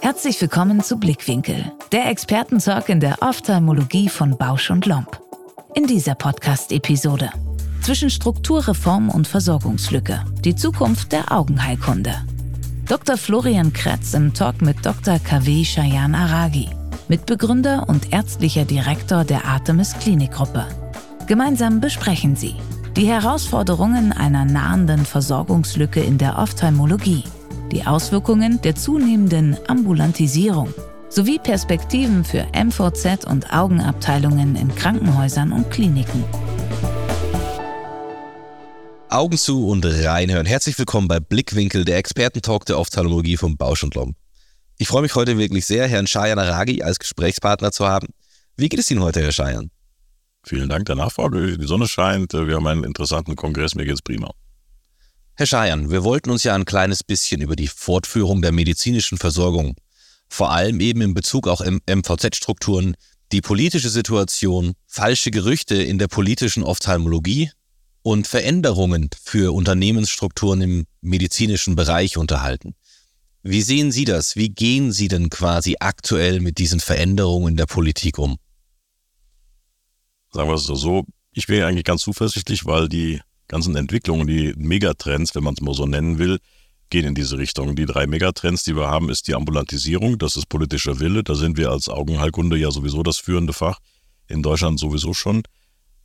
Herzlich 0.00 0.40
willkommen 0.40 0.82
zu 0.82 0.98
Blickwinkel, 0.98 1.72
der 1.92 2.10
Expertentalk 2.10 2.88
in 2.88 3.00
der 3.00 3.22
Ophthalmologie 3.22 4.08
von 4.08 4.36
Bausch 4.36 4.70
und 4.70 4.84
Lomb. 4.86 5.20
In 5.74 5.86
dieser 5.86 6.14
Podcast-Episode 6.14 7.30
zwischen 7.82 8.10
Strukturreform 8.10 9.08
und 9.08 9.26
Versorgungslücke, 9.26 10.24
die 10.44 10.54
Zukunft 10.54 11.12
der 11.12 11.32
Augenheilkunde. 11.32 12.14
Dr. 12.86 13.16
Florian 13.16 13.72
Kretz 13.72 14.14
im 14.14 14.34
Talk 14.34 14.60
mit 14.60 14.84
Dr. 14.84 15.18
KW 15.18 15.64
Shayan 15.64 16.14
Aragi, 16.14 16.68
Mitbegründer 17.08 17.88
und 17.88 18.12
ärztlicher 18.12 18.64
Direktor 18.64 19.24
der 19.24 19.44
Artemis 19.44 19.94
Klinikgruppe. 19.98 20.66
Gemeinsam 21.26 21.80
besprechen 21.80 22.36
sie 22.36 22.54
die 22.96 23.06
Herausforderungen 23.06 24.12
einer 24.12 24.44
nahenden 24.44 25.04
Versorgungslücke 25.04 26.00
in 26.00 26.18
der 26.18 26.38
Ophthalmologie– 26.38 27.24
die 27.72 27.86
Auswirkungen 27.86 28.60
der 28.62 28.74
zunehmenden 28.74 29.56
Ambulantisierung 29.66 30.72
sowie 31.10 31.38
Perspektiven 31.38 32.24
für 32.24 32.46
MVZ 32.54 33.24
und 33.26 33.52
Augenabteilungen 33.52 34.56
in 34.56 34.74
Krankenhäusern 34.74 35.52
und 35.52 35.70
Kliniken. 35.70 36.24
Augen 39.10 39.38
zu 39.38 39.66
und 39.68 39.84
reinhören. 39.86 40.46
Herzlich 40.46 40.78
willkommen 40.78 41.08
bei 41.08 41.18
Blickwinkel, 41.18 41.84
der 41.84 41.96
Expertentalk 41.96 42.66
der 42.66 42.78
Ophthalmologie 42.78 43.38
von 43.38 43.56
Bausch 43.56 43.82
und 43.82 43.94
Lomb. 43.94 44.16
Ich 44.80 44.86
freue 44.86 45.02
mich 45.02 45.16
heute 45.16 45.36
wirklich 45.36 45.66
sehr, 45.66 45.88
Herrn 45.88 46.06
Shayan 46.06 46.38
Aragi 46.38 46.84
als 46.84 47.00
Gesprächspartner 47.00 47.72
zu 47.72 47.88
haben. 47.88 48.06
Wie 48.56 48.68
geht 48.68 48.78
es 48.78 48.88
Ihnen 48.88 49.02
heute, 49.02 49.20
Herr 49.20 49.32
Shayan? 49.32 49.72
Vielen 50.44 50.68
Dank 50.68 50.86
der 50.86 50.94
Nachfrage. 50.94 51.58
Die 51.58 51.66
Sonne 51.66 51.88
scheint. 51.88 52.32
Wir 52.32 52.54
haben 52.54 52.66
einen 52.68 52.84
interessanten 52.84 53.34
Kongress. 53.34 53.74
Mir 53.74 53.84
geht 53.84 53.94
es 53.94 54.02
prima. 54.02 54.32
Herr 55.34 55.46
Scheiern, 55.46 55.90
wir 55.90 56.04
wollten 56.04 56.30
uns 56.30 56.44
ja 56.44 56.54
ein 56.54 56.64
kleines 56.64 57.02
bisschen 57.02 57.40
über 57.40 57.56
die 57.56 57.66
Fortführung 57.66 58.40
der 58.40 58.52
medizinischen 58.52 59.18
Versorgung, 59.18 59.74
vor 60.28 60.52
allem 60.52 60.78
eben 60.78 61.00
in 61.00 61.12
Bezug 61.12 61.48
auch 61.48 61.60
MVZ-Strukturen, 61.60 62.94
die 63.32 63.40
politische 63.40 63.90
Situation, 63.90 64.74
falsche 64.86 65.32
Gerüchte 65.32 65.74
in 65.74 65.98
der 65.98 66.06
politischen 66.06 66.62
Ophthalmologie 66.62 67.50
und 68.02 68.28
Veränderungen 68.28 69.10
für 69.20 69.52
Unternehmensstrukturen 69.52 70.60
im 70.60 70.86
medizinischen 71.00 71.74
Bereich 71.74 72.16
unterhalten. 72.16 72.74
Wie 73.50 73.62
sehen 73.62 73.92
Sie 73.92 74.04
das? 74.04 74.36
Wie 74.36 74.50
gehen 74.50 74.92
Sie 74.92 75.08
denn 75.08 75.30
quasi 75.30 75.76
aktuell 75.80 76.40
mit 76.40 76.58
diesen 76.58 76.80
Veränderungen 76.80 77.52
in 77.52 77.56
der 77.56 77.64
Politik 77.64 78.18
um? 78.18 78.36
Sagen 80.30 80.50
wir 80.50 80.56
es 80.56 80.64
so, 80.64 81.06
ich 81.32 81.48
wäre 81.48 81.66
eigentlich 81.66 81.86
ganz 81.86 82.02
zuversichtlich, 82.02 82.66
weil 82.66 82.90
die 82.90 83.22
ganzen 83.46 83.74
Entwicklungen, 83.74 84.26
die 84.26 84.52
Megatrends, 84.58 85.34
wenn 85.34 85.44
man 85.44 85.54
es 85.54 85.62
mal 85.62 85.72
so 85.72 85.86
nennen 85.86 86.18
will, 86.18 86.40
gehen 86.90 87.06
in 87.06 87.14
diese 87.14 87.38
Richtung. 87.38 87.74
Die 87.74 87.86
drei 87.86 88.06
Megatrends, 88.06 88.64
die 88.64 88.76
wir 88.76 88.88
haben, 88.88 89.08
ist 89.08 89.28
die 89.28 89.34
Ambulantisierung, 89.34 90.18
das 90.18 90.36
ist 90.36 90.50
politischer 90.50 91.00
Wille. 91.00 91.24
Da 91.24 91.34
sind 91.34 91.56
wir 91.56 91.70
als 91.70 91.88
Augenheilkunde 91.88 92.58
ja 92.58 92.70
sowieso 92.70 93.02
das 93.02 93.16
führende 93.16 93.54
Fach, 93.54 93.78
in 94.26 94.42
Deutschland 94.42 94.78
sowieso 94.78 95.14
schon. 95.14 95.42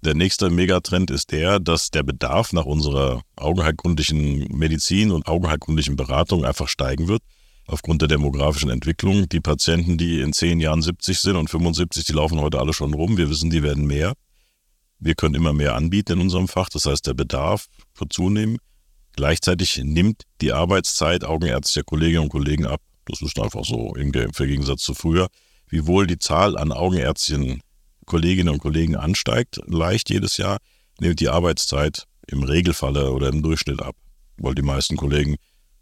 Der 0.03 0.15
nächste 0.15 0.49
Megatrend 0.49 1.11
ist 1.11 1.31
der, 1.31 1.61
dass 1.61 1.89
der 1.89 2.03
Bedarf 2.03 2.51
nach 2.51 2.65
unserer 2.65 3.21
augenheilkundlichen 3.37 4.49
Medizin 4.49 5.11
und 5.11 5.27
augenheilkundlichen 5.27 5.95
Beratung 5.95 6.43
einfach 6.43 6.67
steigen 6.67 7.07
wird. 7.07 7.21
Aufgrund 7.67 8.01
der 8.01 8.09
demografischen 8.09 8.69
Entwicklung. 8.69 9.29
Die 9.29 9.39
Patienten, 9.39 9.97
die 9.97 10.19
in 10.19 10.33
zehn 10.33 10.59
Jahren 10.59 10.81
70 10.81 11.17
sind 11.17 11.37
und 11.37 11.49
75, 11.49 12.03
die 12.03 12.11
laufen 12.11 12.41
heute 12.41 12.59
alle 12.59 12.73
schon 12.73 12.93
rum. 12.93 13.15
Wir 13.15 13.29
wissen, 13.29 13.49
die 13.49 13.63
werden 13.63 13.87
mehr. 13.87 14.11
Wir 14.99 15.15
können 15.15 15.35
immer 15.35 15.53
mehr 15.53 15.73
anbieten 15.73 16.13
in 16.13 16.19
unserem 16.19 16.49
Fach, 16.49 16.67
das 16.67 16.85
heißt, 16.85 17.07
der 17.07 17.13
Bedarf 17.13 17.67
wird 17.95 18.11
zunehmen. 18.11 18.57
Gleichzeitig 19.15 19.79
nimmt 19.85 20.23
die 20.41 20.51
Arbeitszeit 20.51 21.23
augenärztlicher 21.23 21.85
Kolleginnen 21.85 22.23
und 22.23 22.29
Kollegen 22.29 22.65
ab. 22.65 22.81
Das 23.05 23.21
ist 23.21 23.39
einfach 23.39 23.63
so 23.63 23.95
im 23.95 24.11
Gegensatz 24.11 24.81
zu 24.81 24.95
früher. 24.95 25.29
Wiewohl 25.69 26.07
die 26.07 26.19
Zahl 26.19 26.57
an 26.57 26.73
augenärztlichen 26.73 27.61
Kolleginnen 28.05 28.53
und 28.53 28.59
Kollegen 28.59 28.95
ansteigt, 28.95 29.59
leicht 29.65 30.09
jedes 30.09 30.37
Jahr, 30.37 30.57
nimmt 30.99 31.19
die 31.19 31.29
Arbeitszeit 31.29 32.05
im 32.27 32.43
Regelfalle 32.43 33.11
oder 33.11 33.29
im 33.29 33.41
Durchschnitt 33.41 33.81
ab, 33.81 33.95
weil 34.37 34.55
die 34.55 34.61
meisten 34.61 34.95
Kollegen 34.95 35.35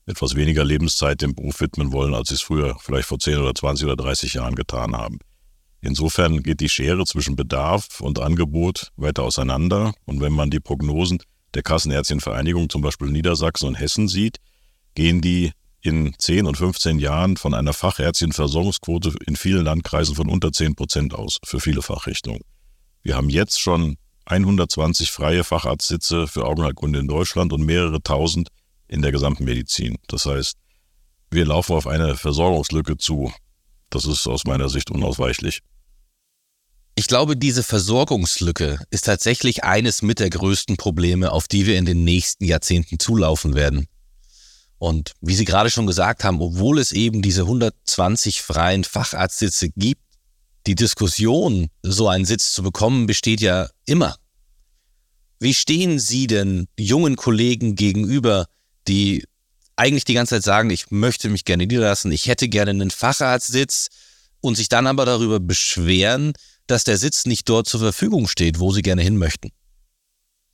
etwas 0.05 0.35
weniger 0.35 0.63
Lebenszeit 0.63 1.21
dem 1.21 1.35
Beruf 1.35 1.61
widmen 1.61 1.91
wollen, 1.91 2.13
als 2.13 2.29
sie 2.29 2.35
es 2.35 2.41
früher 2.41 2.75
vielleicht 2.79 3.07
vor 3.07 3.19
10 3.19 3.37
oder 3.37 3.53
20 3.53 3.85
oder 3.85 3.95
30 3.95 4.33
Jahren 4.33 4.55
getan 4.55 4.95
haben. 4.95 5.19
Insofern 5.81 6.43
geht 6.43 6.59
die 6.59 6.69
Schere 6.69 7.05
zwischen 7.05 7.35
Bedarf 7.35 8.01
und 8.01 8.19
Angebot 8.19 8.91
weiter 8.97 9.23
auseinander. 9.23 9.93
Und 10.05 10.21
wenn 10.21 10.33
man 10.33 10.51
die 10.51 10.59
Prognosen 10.59 11.19
der 11.55 11.63
Kassenärztchenvereinigung, 11.63 12.69
zum 12.69 12.81
Beispiel 12.81 13.09
Niedersachsen 13.09 13.67
und 13.67 13.79
Hessen 13.79 14.07
sieht, 14.07 14.37
gehen 14.93 15.21
die 15.21 15.51
in 15.81 16.13
10 16.17 16.45
und 16.47 16.57
15 16.57 16.99
Jahren 16.99 17.37
von 17.37 17.53
einer 17.53 17.73
Fachärztchenversorgungsquote 17.73 19.13
in 19.25 19.35
vielen 19.35 19.65
Landkreisen 19.65 20.15
von 20.15 20.29
unter 20.29 20.51
10 20.51 20.75
Prozent 20.75 21.13
aus 21.13 21.39
für 21.43 21.59
viele 21.59 21.81
Fachrichtungen. 21.81 22.41
Wir 23.01 23.15
haben 23.15 23.29
jetzt 23.29 23.59
schon 23.59 23.97
120 24.25 25.11
freie 25.11 25.43
Facharztsitze 25.43 26.27
für 26.27 26.45
Augenheilkunde 26.45 26.99
in 26.99 27.07
Deutschland 27.07 27.51
und 27.51 27.65
mehrere 27.65 28.01
tausend 28.01 28.49
in 28.87 29.01
der 29.01 29.11
gesamten 29.11 29.45
Medizin. 29.45 29.97
Das 30.07 30.25
heißt, 30.25 30.57
wir 31.31 31.45
laufen 31.45 31.75
auf 31.75 31.87
eine 31.87 32.15
Versorgungslücke 32.15 32.97
zu. 32.97 33.31
Das 33.89 34.05
ist 34.05 34.27
aus 34.27 34.45
meiner 34.45 34.69
Sicht 34.69 34.91
unausweichlich. 34.91 35.61
Ich 36.95 37.07
glaube, 37.07 37.37
diese 37.37 37.63
Versorgungslücke 37.63 38.79
ist 38.91 39.05
tatsächlich 39.05 39.63
eines 39.63 40.01
mit 40.01 40.19
der 40.19 40.29
größten 40.29 40.77
Probleme, 40.77 41.31
auf 41.31 41.47
die 41.47 41.65
wir 41.65 41.77
in 41.77 41.85
den 41.85 42.03
nächsten 42.03 42.43
Jahrzehnten 42.43 42.99
zulaufen 42.99 43.55
werden. 43.55 43.87
Und 44.81 45.11
wie 45.21 45.35
Sie 45.35 45.45
gerade 45.45 45.69
schon 45.69 45.85
gesagt 45.85 46.23
haben, 46.23 46.41
obwohl 46.41 46.79
es 46.79 46.91
eben 46.91 47.21
diese 47.21 47.43
120 47.43 48.41
freien 48.41 48.83
Facharztsitze 48.83 49.69
gibt, 49.69 50.01
die 50.65 50.73
Diskussion, 50.73 51.69
so 51.83 52.07
einen 52.07 52.25
Sitz 52.25 52.51
zu 52.51 52.63
bekommen, 52.63 53.05
besteht 53.05 53.41
ja 53.41 53.69
immer. 53.85 54.15
Wie 55.39 55.53
stehen 55.53 55.99
Sie 55.99 56.25
denn 56.25 56.67
jungen 56.79 57.15
Kollegen 57.15 57.75
gegenüber, 57.75 58.47
die 58.87 59.23
eigentlich 59.75 60.05
die 60.05 60.15
ganze 60.15 60.37
Zeit 60.37 60.43
sagen, 60.43 60.71
ich 60.71 60.89
möchte 60.89 61.29
mich 61.29 61.45
gerne 61.45 61.67
niederlassen, 61.67 62.11
ich 62.11 62.25
hätte 62.25 62.49
gerne 62.49 62.71
einen 62.71 62.89
Facharztsitz 62.89 63.89
und 64.39 64.55
sich 64.55 64.67
dann 64.67 64.87
aber 64.87 65.05
darüber 65.05 65.39
beschweren, 65.39 66.33
dass 66.65 66.85
der 66.85 66.97
Sitz 66.97 67.27
nicht 67.27 67.47
dort 67.47 67.67
zur 67.67 67.81
Verfügung 67.81 68.27
steht, 68.27 68.57
wo 68.57 68.71
sie 68.71 68.81
gerne 68.81 69.03
hin 69.03 69.17
möchten. 69.17 69.51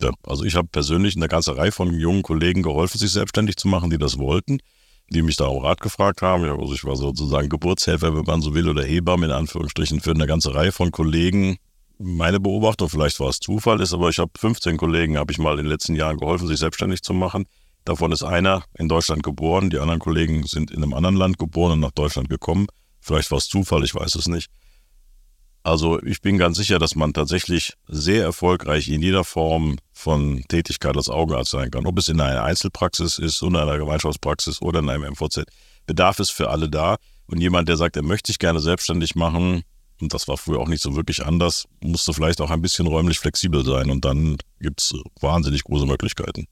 Ja, 0.01 0.11
also 0.23 0.43
ich 0.43 0.55
habe 0.55 0.67
persönlich 0.67 1.15
eine 1.15 1.27
ganze 1.27 1.57
Reihe 1.57 1.71
von 1.71 1.91
jungen 1.93 2.21
Kollegen 2.21 2.61
geholfen, 2.61 2.99
sich 2.99 3.11
selbstständig 3.11 3.57
zu 3.57 3.67
machen, 3.67 3.89
die 3.89 3.97
das 3.97 4.19
wollten, 4.19 4.59
die 5.09 5.23
mich 5.23 5.37
da 5.37 5.45
auch 5.45 5.63
Rat 5.63 5.81
gefragt 5.81 6.21
haben. 6.21 6.43
Also 6.43 6.73
ich 6.73 6.83
war 6.83 6.95
sozusagen 6.95 7.49
Geburtshelfer, 7.49 8.15
wenn 8.15 8.25
man 8.25 8.41
so 8.41 8.53
will, 8.53 8.69
oder 8.69 8.83
Hebamme 8.83 9.25
in 9.25 9.31
Anführungsstrichen 9.31 9.99
für 9.99 10.11
eine 10.11 10.27
ganze 10.27 10.53
Reihe 10.53 10.71
von 10.71 10.91
Kollegen. 10.91 11.57
Meine 11.97 12.39
Beobachtung, 12.39 12.89
vielleicht 12.89 13.19
war 13.19 13.29
es 13.29 13.39
Zufall, 13.39 13.81
ist 13.81 13.91
aber, 13.91 14.09
ich 14.09 14.19
habe 14.19 14.31
15 14.37 14.77
Kollegen, 14.77 15.17
habe 15.17 15.31
ich 15.31 15.39
mal 15.39 15.57
in 15.57 15.65
den 15.65 15.71
letzten 15.71 15.95
Jahren 15.95 16.17
geholfen, 16.17 16.47
sich 16.47 16.59
selbstständig 16.59 17.01
zu 17.01 17.13
machen. 17.13 17.45
Davon 17.85 18.11
ist 18.11 18.21
einer 18.21 18.65
in 18.77 18.89
Deutschland 18.89 19.23
geboren, 19.23 19.71
die 19.71 19.79
anderen 19.79 19.99
Kollegen 19.99 20.43
sind 20.43 20.69
in 20.69 20.83
einem 20.83 20.93
anderen 20.93 21.15
Land 21.15 21.39
geboren 21.39 21.71
und 21.71 21.79
nach 21.79 21.91
Deutschland 21.91 22.29
gekommen. 22.29 22.67
Vielleicht 22.99 23.31
war 23.31 23.39
es 23.39 23.47
Zufall, 23.47 23.83
ich 23.83 23.95
weiß 23.95 24.13
es 24.13 24.27
nicht. 24.27 24.51
Also 25.67 26.01
ich 26.01 26.21
bin 26.21 26.37
ganz 26.37 26.55
sicher, 26.55 26.79
dass 26.79 26.95
man 26.95 27.11
tatsächlich 27.11 27.73
sehr 27.89 28.23
erfolgreich 28.23 28.87
in 28.87 29.01
jeder 29.01 29.25
Form 29.25 29.75
von 29.91 30.41
Tätigkeit 30.47 30.95
als 30.95 31.09
Augenarzt 31.09 31.51
sein 31.51 31.71
kann. 31.71 31.85
Ob 31.85 31.97
es 31.99 32.07
in 32.07 32.21
einer 32.21 32.43
Einzelpraxis 32.43 33.19
ist, 33.19 33.41
in 33.41 33.53
einer 33.53 33.77
Gemeinschaftspraxis 33.77 34.61
oder 34.61 34.79
in 34.79 34.89
einem 34.89 35.11
MVZ. 35.11 35.43
Bedarf 35.85 36.19
ist 36.19 36.29
für 36.29 36.51
alle 36.51 36.69
da. 36.69 36.95
Und 37.25 37.41
jemand, 37.41 37.67
der 37.67 37.75
sagt, 37.75 37.97
er 37.97 38.03
möchte 38.03 38.31
sich 38.31 38.39
gerne 38.39 38.61
selbstständig 38.61 39.15
machen, 39.15 39.63
und 39.99 40.13
das 40.13 40.29
war 40.29 40.37
früher 40.37 40.59
auch 40.59 40.69
nicht 40.69 40.81
so 40.81 40.95
wirklich 40.95 41.25
anders, 41.25 41.65
musste 41.81 42.13
vielleicht 42.13 42.39
auch 42.39 42.49
ein 42.49 42.61
bisschen 42.61 42.87
räumlich 42.87 43.19
flexibel 43.19 43.65
sein. 43.65 43.89
Und 43.89 44.05
dann 44.05 44.37
gibt 44.61 44.79
es 44.79 44.93
wahnsinnig 45.19 45.65
große 45.65 45.85
Möglichkeiten. 45.85 46.47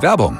Werbung. 0.00 0.38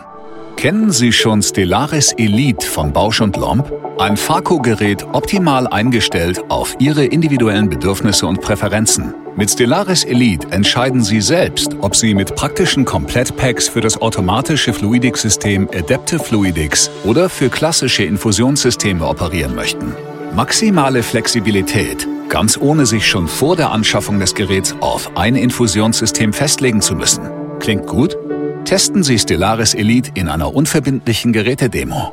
Kennen 0.61 0.91
Sie 0.91 1.11
schon 1.11 1.41
Stellaris 1.41 2.13
Elite 2.19 2.67
von 2.67 2.93
Bausch 2.93 3.23
und 3.23 3.39
Lomb? 3.39 3.73
Ein 3.99 4.19
Farco-Gerät 4.19 5.07
optimal 5.11 5.67
eingestellt 5.67 6.43
auf 6.51 6.77
Ihre 6.79 7.07
individuellen 7.07 7.71
Bedürfnisse 7.71 8.27
und 8.27 8.43
Präferenzen. 8.43 9.15
Mit 9.37 9.51
Stellaris 9.51 10.05
Elite 10.05 10.49
entscheiden 10.51 11.03
Sie 11.03 11.23
selbst, 11.23 11.75
ob 11.81 11.97
Sie 11.97 12.13
mit 12.13 12.35
praktischen 12.37 12.85
Komplettpacks 12.85 13.71
für 13.71 13.81
das 13.81 14.03
automatische 14.03 14.75
Fluidics-System 14.75 15.67
Adaptive 15.75 16.23
Fluidics 16.23 16.91
oder 17.05 17.31
für 17.31 17.49
klassische 17.49 18.03
Infusionssysteme 18.03 19.07
operieren 19.07 19.55
möchten. 19.55 19.95
Maximale 20.35 21.03
Flexibilität, 21.03 22.07
ganz 22.29 22.59
ohne 22.59 22.85
sich 22.85 23.09
schon 23.09 23.29
vor 23.29 23.57
der 23.57 23.71
Anschaffung 23.71 24.21
des 24.21 24.35
Geräts 24.35 24.77
auf 24.81 25.17
ein 25.17 25.37
Infusionssystem 25.37 26.35
festlegen 26.35 26.83
zu 26.83 26.97
müssen. 26.97 27.31
Klingt 27.61 27.87
gut? 27.87 28.19
Testen 28.65 29.03
Sie 29.03 29.19
Stellaris 29.19 29.75
Elite 29.75 30.13
in 30.15 30.29
einer 30.29 30.55
unverbindlichen 30.55 31.33
Gerätedemo. 31.33 32.13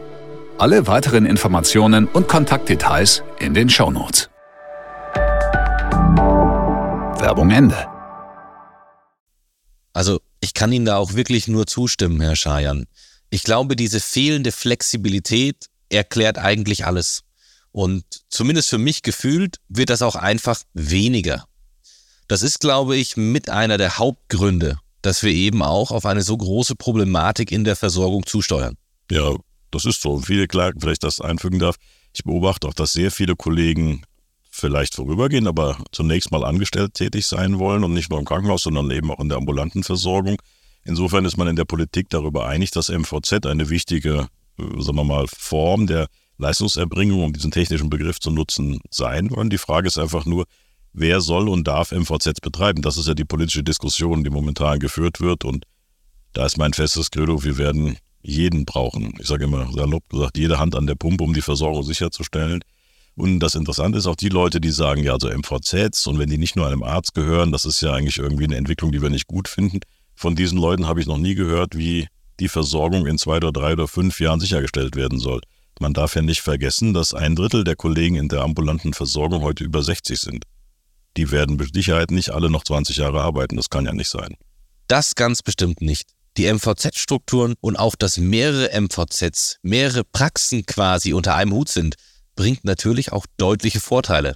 Alle 0.57 0.87
weiteren 0.87 1.25
Informationen 1.25 2.07
und 2.07 2.27
Kontaktdetails 2.27 3.21
in 3.39 3.53
den 3.53 3.69
Shownotes. 3.69 4.29
Werbung 7.19 7.51
Ende. 7.51 7.87
Also 9.93 10.19
ich 10.39 10.53
kann 10.53 10.71
Ihnen 10.71 10.85
da 10.85 10.97
auch 10.97 11.13
wirklich 11.13 11.47
nur 11.47 11.67
zustimmen, 11.67 12.21
Herr 12.21 12.35
Schajan. 12.35 12.87
Ich 13.29 13.43
glaube, 13.43 13.75
diese 13.75 13.99
fehlende 13.99 14.51
Flexibilität 14.51 15.67
erklärt 15.89 16.37
eigentlich 16.39 16.85
alles. 16.85 17.23
Und 17.71 18.03
zumindest 18.29 18.69
für 18.69 18.77
mich 18.79 19.03
gefühlt 19.03 19.57
wird 19.69 19.91
das 19.91 20.01
auch 20.01 20.15
einfach 20.15 20.61
weniger. 20.73 21.45
Das 22.27 22.41
ist, 22.41 22.59
glaube 22.59 22.95
ich, 22.95 23.15
mit 23.15 23.49
einer 23.49 23.77
der 23.77 23.99
Hauptgründe, 23.99 24.79
dass 25.07 25.23
wir 25.23 25.31
eben 25.31 25.63
auch 25.63 25.91
auf 25.91 26.05
eine 26.05 26.21
so 26.21 26.35
große 26.35 26.75
Problematik 26.75 27.51
in 27.51 27.63
der 27.63 27.77
Versorgung 27.77 28.25
zusteuern. 28.25 28.75
Ja, 29.09 29.35
das 29.71 29.85
ist 29.85 30.01
so. 30.01 30.19
Viele 30.19 30.47
Klagen, 30.47 30.81
vielleicht 30.81 31.03
das 31.03 31.21
einfügen 31.21 31.59
darf. 31.59 31.77
Ich 32.13 32.23
beobachte 32.25 32.67
auch, 32.67 32.73
dass 32.73 32.91
sehr 32.91 33.09
viele 33.09 33.35
Kollegen 33.35 34.03
vielleicht 34.51 34.95
vorübergehen, 34.95 35.47
aber 35.47 35.77
zunächst 35.93 36.31
mal 36.31 36.43
angestellt 36.43 36.93
tätig 36.95 37.25
sein 37.25 37.57
wollen 37.57 37.85
und 37.85 37.93
nicht 37.93 38.09
nur 38.09 38.19
im 38.19 38.25
Krankenhaus, 38.25 38.63
sondern 38.63 38.91
eben 38.91 39.09
auch 39.09 39.19
in 39.19 39.29
der 39.29 39.37
ambulanten 39.37 39.83
Versorgung. 39.83 40.41
Insofern 40.83 41.23
ist 41.23 41.37
man 41.37 41.47
in 41.47 41.55
der 41.55 41.65
Politik 41.65 42.09
darüber 42.09 42.45
einig, 42.47 42.71
dass 42.71 42.89
MVZ 42.89 43.45
eine 43.45 43.69
wichtige, 43.69 44.27
äh, 44.59 44.81
sagen 44.81 44.97
wir 44.97 45.03
mal, 45.05 45.25
Form 45.27 45.87
der 45.87 46.07
Leistungserbringung, 46.37 47.23
um 47.23 47.33
diesen 47.33 47.51
technischen 47.51 47.89
Begriff 47.89 48.19
zu 48.19 48.29
nutzen, 48.29 48.81
sein 48.89 49.31
wollen. 49.31 49.49
Die 49.49 49.57
Frage 49.57 49.87
ist 49.87 49.97
einfach 49.97 50.25
nur, 50.25 50.45
wer 50.97 51.21
soll 51.21 51.47
und 51.47 51.67
darf 51.67 51.91
MVZ 51.91 52.41
betreiben? 52.41 52.81
Das 52.81 52.97
ist 52.97 53.07
ja 53.07 53.13
die 53.13 53.25
politische 53.25 53.63
Diskussion, 53.63 54.23
die 54.23 54.29
momentan 54.29 54.79
geführt 54.79 55.21
wird. 55.21 55.45
Und 55.45 55.65
da 56.33 56.45
ist 56.45 56.57
mein 56.57 56.73
festes 56.73 57.11
Credo, 57.11 57.43
wir 57.43 57.57
werden 57.57 57.97
jeden 58.21 58.65
brauchen. 58.65 59.13
Ich 59.19 59.27
sage 59.27 59.45
immer 59.45 59.71
salopp 59.71 60.09
gesagt, 60.09 60.37
jede 60.37 60.59
Hand 60.59 60.75
an 60.75 60.87
der 60.87 60.95
Pumpe, 60.95 61.23
um 61.23 61.33
die 61.33 61.41
Versorgung 61.41 61.83
sicherzustellen. 61.83 62.61
Und 63.15 63.39
das 63.39 63.55
Interessante 63.55 63.99
ist 63.99 64.07
auch 64.07 64.15
die 64.15 64.29
Leute, 64.29 64.59
die 64.59 64.71
sagen, 64.71 65.03
ja, 65.03 65.13
also 65.13 65.29
MVZs 65.29 66.05
und 66.07 66.19
wenn 66.19 66.29
die 66.29 66.37
nicht 66.37 66.55
nur 66.55 66.67
einem 66.67 66.83
Arzt 66.83 67.13
gehören, 67.13 67.51
das 67.51 67.65
ist 67.65 67.81
ja 67.81 67.93
eigentlich 67.93 68.17
irgendwie 68.17 68.43
eine 68.43 68.57
Entwicklung, 68.57 68.91
die 68.91 69.01
wir 69.01 69.09
nicht 69.09 69.27
gut 69.27 69.47
finden. 69.47 69.79
Von 70.15 70.35
diesen 70.35 70.59
Leuten 70.59 70.87
habe 70.87 70.99
ich 70.99 71.07
noch 71.07 71.17
nie 71.17 71.35
gehört, 71.35 71.77
wie 71.77 72.07
die 72.39 72.49
Versorgung 72.49 73.07
in 73.07 73.17
zwei 73.17 73.37
oder 73.37 73.51
drei 73.51 73.73
oder 73.73 73.87
fünf 73.87 74.19
Jahren 74.19 74.39
sichergestellt 74.39 74.95
werden 74.95 75.19
soll. 75.19 75.41
Man 75.79 75.93
darf 75.93 76.15
ja 76.15 76.21
nicht 76.21 76.41
vergessen, 76.41 76.93
dass 76.93 77.13
ein 77.13 77.35
Drittel 77.35 77.63
der 77.63 77.75
Kollegen 77.75 78.15
in 78.15 78.29
der 78.29 78.41
ambulanten 78.41 78.93
Versorgung 78.93 79.41
heute 79.41 79.63
über 79.63 79.81
60 79.81 80.19
sind. 80.19 80.43
Die 81.17 81.31
werden 81.31 81.55
mit 81.55 81.73
Sicherheit 81.73 82.11
nicht 82.11 82.29
alle 82.29 82.49
noch 82.49 82.63
20 82.63 82.97
Jahre 82.97 83.21
arbeiten, 83.21 83.57
das 83.57 83.69
kann 83.69 83.85
ja 83.85 83.93
nicht 83.93 84.09
sein. 84.09 84.35
Das 84.87 85.15
ganz 85.15 85.41
bestimmt 85.41 85.81
nicht. 85.81 86.11
Die 86.37 86.51
MVZ-Strukturen 86.51 87.55
und 87.59 87.75
auch, 87.75 87.95
dass 87.95 88.17
mehrere 88.17 88.69
MVZs, 88.79 89.57
mehrere 89.63 90.03
Praxen 90.03 90.65
quasi 90.67 91.13
unter 91.13 91.33
einem 91.35 91.53
Hut 91.53 91.69
sind, 91.69 91.95
bringt 92.35 92.63
natürlich 92.63 93.11
auch 93.11 93.25
deutliche 93.37 93.79
Vorteile. 93.79 94.35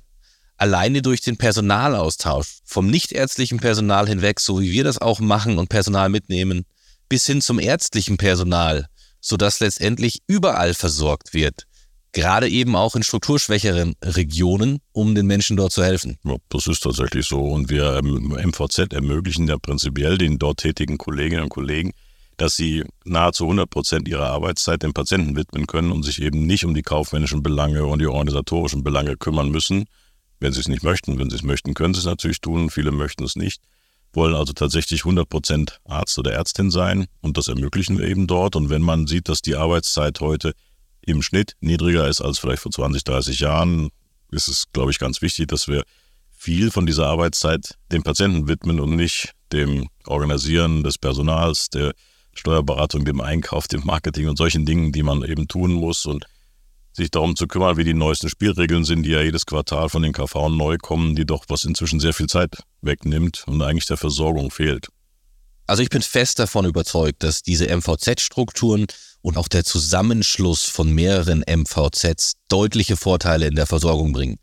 Alleine 0.58 1.04
durch 1.04 1.22
den 1.22 1.38
Personalaustausch 1.38 2.60
vom 2.66 2.88
nichtärztlichen 2.88 3.60
Personal 3.60 4.08
hinweg, 4.08 4.40
so 4.40 4.60
wie 4.60 4.72
wir 4.72 4.84
das 4.84 4.98
auch 4.98 5.20
machen 5.20 5.60
und 5.60 5.70
Personal 5.70 6.10
mitnehmen, 6.10 6.66
bis 7.08 7.28
hin 7.28 7.42
zum 7.42 7.60
ärztlichen 7.60 8.18
Personal, 8.18 8.88
sodass 9.20 9.60
letztendlich 9.60 10.24
überall 10.26 10.74
versorgt 10.74 11.36
wird. 11.36 11.68
Gerade 12.14 12.50
eben 12.50 12.76
auch 12.76 12.96
in 12.96 13.04
strukturschwächeren 13.04 13.96
Regionen, 14.04 14.80
um 14.92 15.16
den 15.16 15.28
Menschen 15.28 15.56
dort 15.56 15.72
zu 15.72 15.84
helfen. 15.84 16.18
Ja, 16.26 16.36
das 16.50 16.68
ist 16.68 16.82
tatsächlich 16.82 17.26
so. 17.26 17.40
Und 17.40 17.70
wir 17.70 17.98
im 17.98 18.30
MVZ 18.30 18.92
ermöglichen 18.92 19.48
ja 19.48 19.58
prinzipiell 19.58 20.18
den 20.18 20.38
dort 20.38 20.60
tätigen 20.60 20.98
Kolleginnen 20.98 21.44
und 21.44 21.50
Kollegen, 21.50 21.92
dass 22.36 22.58
sie 22.58 22.84
nahezu 23.06 23.46
100 23.46 23.70
Prozent 23.70 24.08
ihrer 24.10 24.28
Arbeitszeit 24.28 24.84
dem 24.84 24.94
Patienten 24.94 25.38
widmen 25.38 25.68
können 25.68 25.92
und 25.92 26.04
sich 26.04 26.22
eben 26.22 26.46
nicht 26.46 26.66
um 26.66 26.74
die 26.74 26.82
kaufmännischen 26.82 27.44
Belange 27.44 27.86
und 27.86 28.00
die 28.00 28.08
organisatorischen 28.08 28.84
Belange 28.84 29.16
kümmern 29.16 29.50
müssen, 29.50 29.86
wenn 30.42 30.52
sie 30.52 30.60
es 30.60 30.68
nicht 30.68 30.84
möchten. 30.84 31.18
Wenn 31.18 31.30
sie 31.30 31.38
es 31.38 31.44
möchten, 31.44 31.74
können 31.74 31.94
sie 31.94 32.02
es 32.02 32.06
natürlich 32.06 32.42
tun. 32.42 32.70
Viele 32.70 32.92
möchten 32.92 33.24
es 33.24 33.38
nicht. 33.38 33.62
Wollen 34.12 34.36
also 34.36 34.52
tatsächlich 34.52 35.02
100 35.06 35.30
Prozent 35.30 35.80
Arzt 35.86 36.20
oder 36.20 36.34
Ärztin 36.34 36.72
sein 36.72 37.06
und 37.22 37.38
das 37.38 37.48
ermöglichen 37.48 37.98
wir 37.98 38.06
eben 38.06 38.28
dort. 38.28 38.58
Und 38.58 38.70
wenn 38.70 38.82
man 38.82 39.08
sieht, 39.08 39.30
dass 39.30 39.42
die 39.42 39.56
Arbeitszeit 39.56 40.20
heute 40.20 40.54
im 41.02 41.22
Schnitt 41.22 41.54
niedriger 41.60 42.08
ist 42.08 42.22
als 42.22 42.40
vielleicht 42.40 42.62
vor 42.62 42.72
20, 42.72 43.04
30 43.04 43.40
Jahren, 43.40 43.90
ist 44.32 44.48
es, 44.48 44.66
glaube 44.72 44.92
ich, 44.92 45.00
ganz 45.00 45.22
wichtig, 45.22 45.48
dass 45.48 45.68
wir 45.68 45.84
viel 46.32 46.72
von 46.72 46.86
dieser 46.86 47.08
Arbeitszeit 47.08 47.76
dem 47.92 48.04
Patienten 48.04 48.48
widmen 48.48 48.80
und 48.80 48.96
nicht 48.96 49.34
dem 49.52 49.90
Organisieren 50.06 50.84
des 50.84 50.98
Personals, 50.98 51.70
der 51.70 51.94
Steuerberatung, 52.34 53.06
dem 53.06 53.22
Einkauf, 53.22 53.68
dem 53.68 53.82
Marketing 53.84 54.28
und 54.28 54.38
solchen 54.38 54.66
Dingen, 54.66 54.92
die 54.92 55.04
man 55.04 55.24
eben 55.24 55.48
tun 55.48 55.74
muss 55.74 56.06
und 56.06 56.26
sich 56.94 57.12
darum 57.12 57.36
zu 57.36 57.48
kümmern, 57.48 57.78
wie 57.78 57.84
die 57.84 57.94
neuesten 57.94 58.30
Spielregeln 58.30 58.84
sind, 58.84 59.04
die 59.04 59.12
ja 59.12 59.22
jedes 59.22 59.46
Quartal 59.46 59.90
von 59.90 60.02
den 60.02 60.14
KV 60.14 60.50
neu 60.50 60.78
kommen, 60.78 61.16
die 61.16 61.26
doch 61.26 61.46
was 61.48 61.64
inzwischen 61.64 62.00
sehr 62.00 62.14
viel 62.14 62.28
Zeit 62.28 62.64
wegnimmt 62.82 63.44
und 63.48 63.62
eigentlich 63.62 63.86
der 63.86 63.98
Versorgung 63.98 64.52
fehlt. 64.52 64.88
Also 65.72 65.84
ich 65.84 65.90
bin 65.90 66.02
fest 66.02 66.38
davon 66.38 66.66
überzeugt, 66.66 67.24
dass 67.24 67.44
diese 67.44 67.74
MVZ-Strukturen 67.74 68.88
und 69.22 69.38
auch 69.38 69.48
der 69.48 69.64
Zusammenschluss 69.64 70.66
von 70.66 70.92
mehreren 70.92 71.46
MVZs 71.48 72.34
deutliche 72.50 72.98
Vorteile 72.98 73.48
in 73.48 73.56
der 73.56 73.68
Versorgung 73.68 74.12
bringen. 74.12 74.38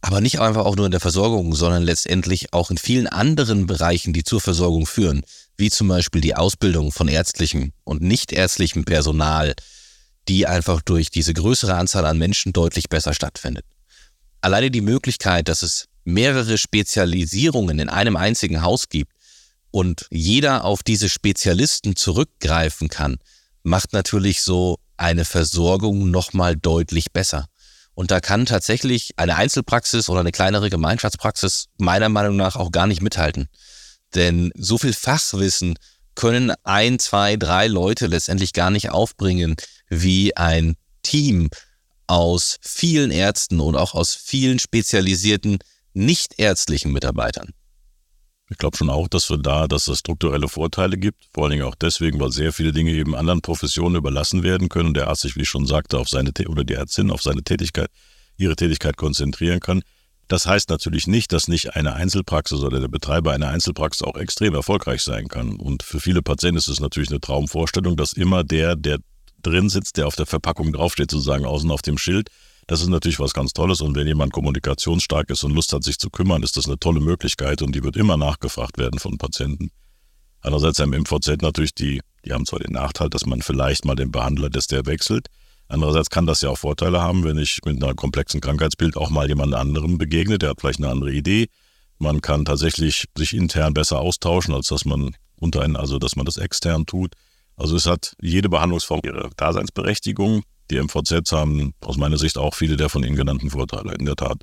Aber 0.00 0.22
nicht 0.22 0.40
einfach 0.40 0.64
auch 0.64 0.74
nur 0.74 0.86
in 0.86 0.92
der 0.92 1.00
Versorgung, 1.00 1.54
sondern 1.54 1.82
letztendlich 1.82 2.54
auch 2.54 2.70
in 2.70 2.78
vielen 2.78 3.06
anderen 3.06 3.66
Bereichen, 3.66 4.14
die 4.14 4.24
zur 4.24 4.40
Versorgung 4.40 4.86
führen 4.86 5.24
wie 5.58 5.68
zum 5.68 5.88
Beispiel 5.88 6.22
die 6.22 6.34
Ausbildung 6.34 6.90
von 6.90 7.08
ärztlichem 7.08 7.74
und 7.84 8.00
nichtärztlichem 8.00 8.86
Personal, 8.86 9.52
die 10.26 10.46
einfach 10.46 10.80
durch 10.80 11.10
diese 11.10 11.34
größere 11.34 11.74
Anzahl 11.74 12.06
an 12.06 12.16
Menschen 12.16 12.54
deutlich 12.54 12.88
besser 12.88 13.12
stattfindet. 13.12 13.66
Alleine 14.40 14.70
die 14.70 14.80
Möglichkeit, 14.80 15.48
dass 15.48 15.60
es 15.60 15.84
mehrere 16.04 16.56
Spezialisierungen 16.56 17.78
in 17.78 17.90
einem 17.90 18.16
einzigen 18.16 18.62
Haus 18.62 18.88
gibt 18.88 19.12
und 19.70 20.06
jeder 20.10 20.64
auf 20.64 20.82
diese 20.82 21.08
Spezialisten 21.08 21.96
zurückgreifen 21.96 22.88
kann, 22.88 23.18
macht 23.62 23.92
natürlich 23.92 24.42
so 24.42 24.78
eine 24.96 25.24
Versorgung 25.24 26.10
nochmal 26.10 26.56
deutlich 26.56 27.12
besser. 27.12 27.46
Und 27.94 28.10
da 28.10 28.20
kann 28.20 28.46
tatsächlich 28.46 29.12
eine 29.16 29.36
Einzelpraxis 29.36 30.08
oder 30.08 30.20
eine 30.20 30.32
kleinere 30.32 30.70
Gemeinschaftspraxis 30.70 31.66
meiner 31.78 32.08
Meinung 32.08 32.36
nach 32.36 32.56
auch 32.56 32.70
gar 32.70 32.86
nicht 32.86 33.02
mithalten. 33.02 33.48
Denn 34.14 34.52
so 34.54 34.78
viel 34.78 34.92
Fachwissen 34.92 35.78
können 36.14 36.52
ein, 36.62 36.98
zwei, 36.98 37.36
drei 37.36 37.66
Leute 37.66 38.06
letztendlich 38.06 38.52
gar 38.52 38.70
nicht 38.70 38.90
aufbringen, 38.90 39.56
wie 39.88 40.36
ein 40.36 40.76
Team 41.02 41.48
aus 42.06 42.56
vielen 42.60 43.10
Ärzten 43.10 43.60
und 43.60 43.76
auch 43.76 43.94
aus 43.94 44.14
vielen 44.14 44.58
spezialisierten 44.58 45.58
nichtärztlichen 45.94 46.92
Mitarbeitern. 46.92 47.50
Ich 48.48 48.58
glaube 48.58 48.76
schon 48.76 48.90
auch, 48.90 49.08
dass 49.08 49.28
wir 49.28 49.38
da, 49.38 49.66
dass 49.66 49.88
es 49.88 49.98
strukturelle 49.98 50.48
Vorteile 50.48 50.96
gibt. 50.96 51.24
Vor 51.34 51.44
allen 51.44 51.52
Dingen 51.52 51.64
auch 51.64 51.74
deswegen, 51.74 52.20
weil 52.20 52.30
sehr 52.30 52.52
viele 52.52 52.72
Dinge 52.72 52.92
eben 52.92 53.16
anderen 53.16 53.40
Professionen 53.40 53.96
überlassen 53.96 54.44
werden 54.44 54.68
können 54.68 54.88
und 54.88 54.96
der 54.96 55.08
Arzt 55.08 55.22
sich, 55.22 55.34
wie 55.34 55.42
ich 55.42 55.48
schon 55.48 55.66
sagte, 55.66 55.98
auf 55.98 56.08
seine 56.08 56.30
oder 56.46 56.62
die 56.62 56.74
Ärztin 56.74 57.10
auf 57.10 57.22
seine 57.22 57.42
Tätigkeit, 57.42 57.90
ihre 58.36 58.54
Tätigkeit 58.54 58.96
konzentrieren 58.96 59.58
kann. 59.58 59.82
Das 60.28 60.46
heißt 60.46 60.70
natürlich 60.70 61.06
nicht, 61.06 61.32
dass 61.32 61.48
nicht 61.48 61.74
eine 61.74 61.94
Einzelpraxis 61.94 62.60
oder 62.60 62.80
der 62.80 62.88
Betreiber 62.88 63.32
einer 63.32 63.48
Einzelpraxis 63.48 64.02
auch 64.02 64.16
extrem 64.16 64.54
erfolgreich 64.54 65.02
sein 65.02 65.28
kann. 65.28 65.56
Und 65.56 65.82
für 65.82 66.00
viele 66.00 66.22
Patienten 66.22 66.58
ist 66.58 66.68
es 66.68 66.80
natürlich 66.80 67.10
eine 67.10 67.20
Traumvorstellung, 67.20 67.96
dass 67.96 68.12
immer 68.12 68.44
der, 68.44 68.76
der 68.76 68.98
drin 69.42 69.68
sitzt, 69.68 69.96
der 69.96 70.06
auf 70.06 70.16
der 70.16 70.26
Verpackung 70.26 70.72
draufsteht, 70.72 71.10
sozusagen 71.10 71.44
außen 71.44 71.70
auf 71.70 71.82
dem 71.82 71.98
Schild, 71.98 72.30
das 72.66 72.80
ist 72.80 72.88
natürlich 72.88 73.20
was 73.20 73.32
ganz 73.32 73.52
Tolles 73.52 73.80
und 73.80 73.94
wenn 73.96 74.06
jemand 74.06 74.32
kommunikationsstark 74.32 75.30
ist 75.30 75.44
und 75.44 75.52
Lust 75.52 75.72
hat, 75.72 75.84
sich 75.84 75.98
zu 75.98 76.10
kümmern, 76.10 76.42
ist 76.42 76.56
das 76.56 76.66
eine 76.66 76.78
tolle 76.78 77.00
Möglichkeit 77.00 77.62
und 77.62 77.74
die 77.74 77.84
wird 77.84 77.96
immer 77.96 78.16
nachgefragt 78.16 78.78
werden 78.78 78.98
von 78.98 79.18
Patienten. 79.18 79.70
Andererseits 80.40 80.78
haben 80.78 80.90
MVZ 80.90 81.42
natürlich 81.42 81.74
die, 81.74 82.00
die 82.24 82.32
haben 82.32 82.46
zwar 82.46 82.60
den 82.60 82.72
Nachteil, 82.72 83.10
dass 83.10 83.26
man 83.26 83.42
vielleicht 83.42 83.84
mal 83.84 83.96
den 83.96 84.10
Behandler, 84.12 84.50
dass 84.50 84.66
der 84.66 84.86
wechselt, 84.86 85.28
Andererseits 85.68 86.10
kann 86.10 86.26
das 86.26 86.40
ja 86.42 86.50
auch 86.50 86.58
Vorteile 86.58 87.00
haben, 87.00 87.24
wenn 87.24 87.38
ich 87.38 87.60
mit 87.64 87.82
einer 87.82 87.94
komplexen 87.94 88.40
Krankheitsbild 88.40 88.96
auch 88.96 89.10
mal 89.10 89.28
jemand 89.28 89.54
anderem 89.54 89.98
begegne, 89.98 90.38
der 90.38 90.50
hat 90.50 90.60
vielleicht 90.60 90.78
eine 90.78 90.90
andere 90.90 91.12
Idee. 91.12 91.48
Man 91.98 92.20
kann 92.20 92.44
tatsächlich 92.44 93.06
sich 93.16 93.34
intern 93.34 93.74
besser 93.74 93.98
austauschen, 94.00 94.54
als 94.54 94.68
dass 94.68 94.84
man 94.84 95.16
unter 95.36 95.62
einen, 95.62 95.76
also 95.76 95.98
dass 95.98 96.14
man 96.14 96.24
das 96.24 96.36
extern 96.36 96.86
tut. 96.86 97.14
Also 97.56 97.74
es 97.74 97.86
hat 97.86 98.14
jede 98.20 98.48
Behandlungsform 98.48 99.00
ihre 99.04 99.30
Daseinsberechtigung. 99.36 100.42
Die 100.70 100.82
MVZs 100.82 101.32
haben 101.32 101.74
aus 101.80 101.96
meiner 101.96 102.18
Sicht 102.18 102.38
auch 102.38 102.54
viele 102.54 102.76
der 102.76 102.88
von 102.88 103.04
Ihnen 103.04 103.16
genannten 103.16 103.50
Vorteile, 103.50 103.94
in 103.94 104.04
der 104.04 104.16
Tat. 104.16 104.42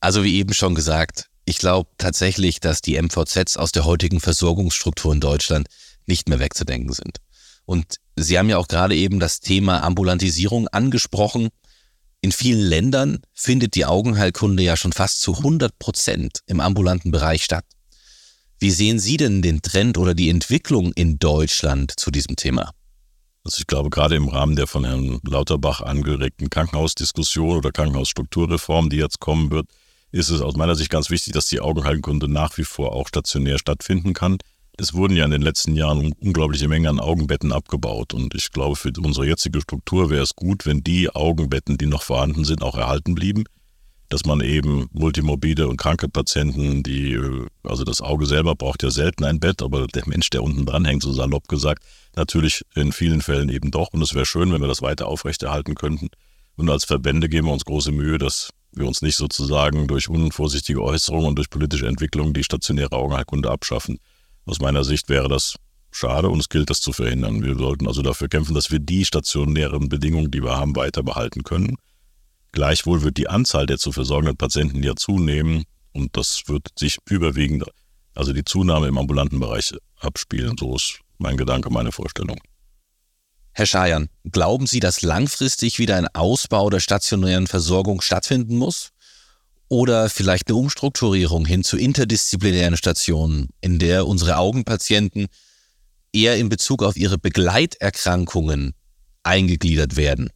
Also 0.00 0.24
wie 0.24 0.36
eben 0.36 0.54
schon 0.54 0.74
gesagt, 0.74 1.26
ich 1.44 1.58
glaube 1.58 1.90
tatsächlich, 1.98 2.60
dass 2.60 2.80
die 2.80 3.00
MVZs 3.00 3.56
aus 3.56 3.72
der 3.72 3.84
heutigen 3.84 4.20
Versorgungsstruktur 4.20 5.12
in 5.12 5.20
Deutschland 5.20 5.68
nicht 6.06 6.28
mehr 6.28 6.38
wegzudenken 6.38 6.92
sind. 6.92 7.18
Und 7.66 7.96
Sie 8.16 8.38
haben 8.38 8.48
ja 8.48 8.58
auch 8.58 8.68
gerade 8.68 8.96
eben 8.96 9.20
das 9.20 9.40
Thema 9.40 9.82
Ambulantisierung 9.82 10.68
angesprochen. 10.68 11.48
In 12.20 12.32
vielen 12.32 12.60
Ländern 12.60 13.22
findet 13.32 13.74
die 13.74 13.86
Augenheilkunde 13.86 14.62
ja 14.62 14.76
schon 14.76 14.92
fast 14.92 15.20
zu 15.20 15.36
100 15.36 15.78
Prozent 15.78 16.40
im 16.46 16.60
ambulanten 16.60 17.10
Bereich 17.10 17.44
statt. 17.44 17.64
Wie 18.58 18.70
sehen 18.70 18.98
Sie 18.98 19.16
denn 19.16 19.40
den 19.40 19.62
Trend 19.62 19.96
oder 19.96 20.14
die 20.14 20.28
Entwicklung 20.28 20.92
in 20.92 21.18
Deutschland 21.18 21.98
zu 21.98 22.10
diesem 22.10 22.36
Thema? 22.36 22.72
Also 23.44 23.58
ich 23.58 23.66
glaube, 23.66 23.88
gerade 23.88 24.16
im 24.16 24.28
Rahmen 24.28 24.54
der 24.54 24.66
von 24.66 24.84
Herrn 24.84 25.18
Lauterbach 25.26 25.80
angeregten 25.80 26.50
Krankenhausdiskussion 26.50 27.56
oder 27.56 27.72
Krankenhausstrukturreform, 27.72 28.90
die 28.90 28.98
jetzt 28.98 29.18
kommen 29.18 29.50
wird, 29.50 29.66
ist 30.12 30.28
es 30.28 30.42
aus 30.42 30.56
meiner 30.56 30.74
Sicht 30.74 30.90
ganz 30.90 31.08
wichtig, 31.08 31.32
dass 31.32 31.46
die 31.46 31.60
Augenheilkunde 31.60 32.28
nach 32.28 32.58
wie 32.58 32.64
vor 32.64 32.92
auch 32.92 33.08
stationär 33.08 33.58
stattfinden 33.58 34.12
kann. 34.12 34.38
Es 34.76 34.92
wurden 34.94 35.16
ja 35.16 35.24
in 35.24 35.30
den 35.30 35.42
letzten 35.42 35.74
Jahren 35.74 36.12
unglaubliche 36.20 36.68
Mengen 36.68 36.86
an 36.86 37.00
Augenbetten 37.00 37.52
abgebaut 37.52 38.12
und 38.12 38.34
ich 38.34 38.50
glaube, 38.50 38.76
für 38.76 38.92
unsere 38.98 39.26
jetzige 39.26 39.60
Struktur 39.60 40.10
wäre 40.10 40.22
es 40.22 40.34
gut, 40.34 40.66
wenn 40.66 40.82
die 40.82 41.10
Augenbetten, 41.10 41.78
die 41.78 41.86
noch 41.86 42.02
vorhanden 42.02 42.44
sind, 42.44 42.62
auch 42.62 42.76
erhalten 42.76 43.14
blieben 43.14 43.44
dass 44.10 44.24
man 44.24 44.40
eben 44.40 44.88
multimorbide 44.92 45.68
und 45.68 45.76
kranke 45.76 46.08
Patienten, 46.08 46.82
die, 46.82 47.18
also 47.62 47.84
das 47.84 48.00
Auge 48.00 48.26
selber 48.26 48.56
braucht 48.56 48.82
ja 48.82 48.90
selten 48.90 49.24
ein 49.24 49.38
Bett, 49.38 49.62
aber 49.62 49.86
der 49.86 50.06
Mensch, 50.06 50.30
der 50.30 50.42
unten 50.42 50.66
dran 50.66 50.84
hängt, 50.84 51.02
so 51.02 51.12
salopp 51.12 51.46
gesagt, 51.46 51.84
natürlich 52.16 52.62
in 52.74 52.90
vielen 52.92 53.22
Fällen 53.22 53.48
eben 53.48 53.70
doch. 53.70 53.92
Und 53.92 54.02
es 54.02 54.12
wäre 54.12 54.26
schön, 54.26 54.52
wenn 54.52 54.60
wir 54.60 54.68
das 54.68 54.82
weiter 54.82 55.06
aufrechterhalten 55.06 55.76
könnten. 55.76 56.08
Und 56.56 56.68
als 56.68 56.84
Verbände 56.84 57.28
geben 57.28 57.46
wir 57.46 57.52
uns 57.52 57.64
große 57.64 57.92
Mühe, 57.92 58.18
dass 58.18 58.50
wir 58.72 58.86
uns 58.86 59.00
nicht 59.00 59.16
sozusagen 59.16 59.86
durch 59.86 60.08
unvorsichtige 60.08 60.82
Äußerungen 60.82 61.28
und 61.28 61.36
durch 61.36 61.48
politische 61.48 61.86
Entwicklungen 61.86 62.34
die 62.34 62.44
stationäre 62.44 62.92
Augenheilkunde 62.92 63.48
abschaffen. 63.48 63.98
Aus 64.44 64.60
meiner 64.60 64.82
Sicht 64.82 65.08
wäre 65.08 65.28
das 65.28 65.54
schade 65.92 66.28
und 66.28 66.40
es 66.40 66.48
gilt, 66.48 66.68
das 66.68 66.80
zu 66.80 66.92
verhindern. 66.92 67.44
Wir 67.44 67.56
sollten 67.56 67.86
also 67.86 68.02
dafür 68.02 68.28
kämpfen, 68.28 68.54
dass 68.54 68.72
wir 68.72 68.80
die 68.80 69.04
stationären 69.04 69.88
Bedingungen, 69.88 70.32
die 70.32 70.42
wir 70.42 70.56
haben, 70.56 70.74
weiter 70.74 71.04
behalten 71.04 71.44
können. 71.44 71.76
Gleichwohl 72.52 73.02
wird 73.02 73.16
die 73.16 73.28
Anzahl 73.28 73.66
der 73.66 73.78
zu 73.78 73.92
versorgenden 73.92 74.36
Patienten 74.36 74.82
ja 74.82 74.96
zunehmen 74.96 75.64
und 75.92 76.16
das 76.16 76.42
wird 76.46 76.68
sich 76.78 76.98
überwiegend, 77.08 77.64
also 78.14 78.32
die 78.32 78.44
Zunahme 78.44 78.88
im 78.88 78.98
ambulanten 78.98 79.38
Bereich 79.38 79.72
abspielen. 79.98 80.56
So 80.58 80.76
ist 80.76 81.00
mein 81.18 81.36
Gedanke, 81.36 81.70
meine 81.70 81.92
Vorstellung. 81.92 82.40
Herr 83.52 83.66
Schajern, 83.66 84.08
glauben 84.30 84.66
Sie, 84.66 84.80
dass 84.80 85.02
langfristig 85.02 85.78
wieder 85.78 85.96
ein 85.96 86.08
Ausbau 86.14 86.70
der 86.70 86.80
stationären 86.80 87.46
Versorgung 87.46 88.00
stattfinden 88.00 88.56
muss? 88.56 88.90
Oder 89.68 90.08
vielleicht 90.08 90.48
eine 90.48 90.56
Umstrukturierung 90.56 91.46
hin 91.46 91.62
zu 91.62 91.76
interdisziplinären 91.76 92.76
Stationen, 92.76 93.50
in 93.60 93.78
der 93.78 94.06
unsere 94.06 94.36
Augenpatienten 94.36 95.26
eher 96.12 96.36
in 96.36 96.48
Bezug 96.48 96.82
auf 96.82 96.96
ihre 96.96 97.18
Begleiterkrankungen 97.18 98.74
eingegliedert 99.22 99.96
werden? 99.96 100.30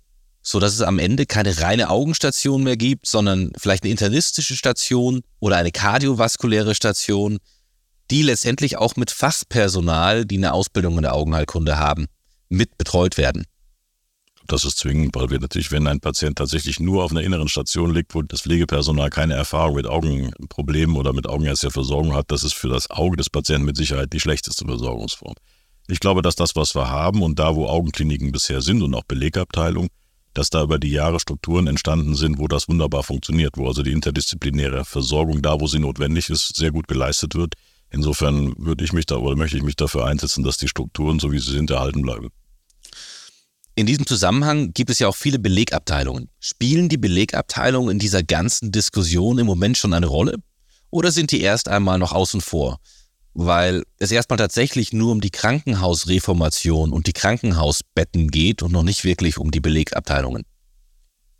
So 0.46 0.60
dass 0.60 0.74
es 0.74 0.82
am 0.82 0.98
Ende 0.98 1.24
keine 1.24 1.58
reine 1.58 1.88
Augenstation 1.88 2.62
mehr 2.62 2.76
gibt, 2.76 3.06
sondern 3.06 3.50
vielleicht 3.56 3.82
eine 3.82 3.90
internistische 3.90 4.54
Station 4.54 5.22
oder 5.40 5.56
eine 5.56 5.72
kardiovaskuläre 5.72 6.74
Station, 6.74 7.38
die 8.10 8.22
letztendlich 8.22 8.76
auch 8.76 8.96
mit 8.96 9.10
Fachpersonal, 9.10 10.26
die 10.26 10.36
eine 10.36 10.52
Ausbildung 10.52 10.96
in 10.96 11.02
der 11.02 11.14
Augenheilkunde 11.14 11.78
haben, 11.78 12.06
mit 12.50 12.76
betreut 12.76 13.16
werden. 13.16 13.46
Das 14.46 14.66
ist 14.66 14.76
zwingend, 14.76 15.16
weil 15.16 15.30
wir 15.30 15.40
natürlich, 15.40 15.72
wenn 15.72 15.86
ein 15.86 16.00
Patient 16.00 16.36
tatsächlich 16.36 16.78
nur 16.78 17.02
auf 17.02 17.10
einer 17.10 17.22
inneren 17.22 17.48
Station 17.48 17.94
liegt, 17.94 18.14
wo 18.14 18.20
das 18.20 18.42
Pflegepersonal 18.42 19.08
keine 19.08 19.32
Erfahrung 19.32 19.76
mit 19.76 19.86
Augenproblemen 19.86 20.96
oder 20.96 21.14
mit 21.14 21.26
augenärztlicher 21.26 21.72
Versorgung 21.72 22.14
hat, 22.14 22.30
das 22.30 22.44
ist 22.44 22.52
für 22.52 22.68
das 22.68 22.90
Auge 22.90 23.16
des 23.16 23.30
Patienten 23.30 23.64
mit 23.64 23.78
Sicherheit 23.78 24.12
die 24.12 24.20
schlechteste 24.20 24.66
Versorgungsform. 24.66 25.34
Ich 25.88 26.00
glaube, 26.00 26.20
dass 26.20 26.36
das, 26.36 26.54
was 26.54 26.74
wir 26.74 26.90
haben 26.90 27.22
und 27.22 27.38
da, 27.38 27.56
wo 27.56 27.66
Augenkliniken 27.66 28.32
bisher 28.32 28.60
sind 28.60 28.82
und 28.82 28.94
auch 28.94 29.04
Belegabteilungen, 29.04 29.88
dass 30.34 30.50
da 30.50 30.62
über 30.62 30.78
die 30.78 30.90
Jahre 30.90 31.20
Strukturen 31.20 31.66
entstanden 31.66 32.14
sind, 32.14 32.38
wo 32.38 32.48
das 32.48 32.68
wunderbar 32.68 33.02
funktioniert, 33.02 33.56
wo 33.56 33.66
also 33.68 33.82
die 33.82 33.92
interdisziplinäre 33.92 34.84
Versorgung 34.84 35.40
da, 35.40 35.60
wo 35.60 35.66
sie 35.66 35.78
notwendig 35.78 36.28
ist, 36.30 36.56
sehr 36.56 36.72
gut 36.72 36.88
geleistet 36.88 37.34
wird. 37.34 37.54
Insofern 37.90 38.54
würde 38.58 38.84
ich 38.84 38.92
mich 38.92 39.06
da 39.06 39.16
oder 39.16 39.36
möchte 39.36 39.56
ich 39.56 39.62
mich 39.62 39.76
dafür 39.76 40.04
einsetzen, 40.04 40.42
dass 40.42 40.58
die 40.58 40.68
Strukturen, 40.68 41.20
so 41.20 41.30
wie 41.30 41.38
sie 41.38 41.52
sind, 41.52 41.70
erhalten 41.70 42.02
bleiben. 42.02 42.30
In 43.76 43.86
diesem 43.86 44.06
Zusammenhang 44.06 44.72
gibt 44.72 44.90
es 44.90 45.00
ja 45.00 45.08
auch 45.08 45.16
viele 45.16 45.38
Belegabteilungen. 45.38 46.28
Spielen 46.38 46.88
die 46.88 46.96
Belegabteilungen 46.96 47.90
in 47.90 47.98
dieser 47.98 48.22
ganzen 48.22 48.70
Diskussion 48.70 49.38
im 49.38 49.46
Moment 49.46 49.76
schon 49.76 49.94
eine 49.94 50.06
Rolle? 50.06 50.36
Oder 50.90 51.10
sind 51.10 51.32
die 51.32 51.40
erst 51.40 51.68
einmal 51.68 51.98
noch 51.98 52.12
außen 52.12 52.40
vor? 52.40 52.78
Weil 53.34 53.82
es 53.98 54.12
erstmal 54.12 54.38
tatsächlich 54.38 54.92
nur 54.92 55.12
um 55.12 55.20
die 55.20 55.30
Krankenhausreformation 55.30 56.92
und 56.92 57.06
die 57.08 57.12
Krankenhausbetten 57.12 58.30
geht 58.30 58.62
und 58.62 58.72
noch 58.72 58.84
nicht 58.84 59.04
wirklich 59.04 59.38
um 59.38 59.50
die 59.50 59.60
Belegabteilungen. 59.60 60.44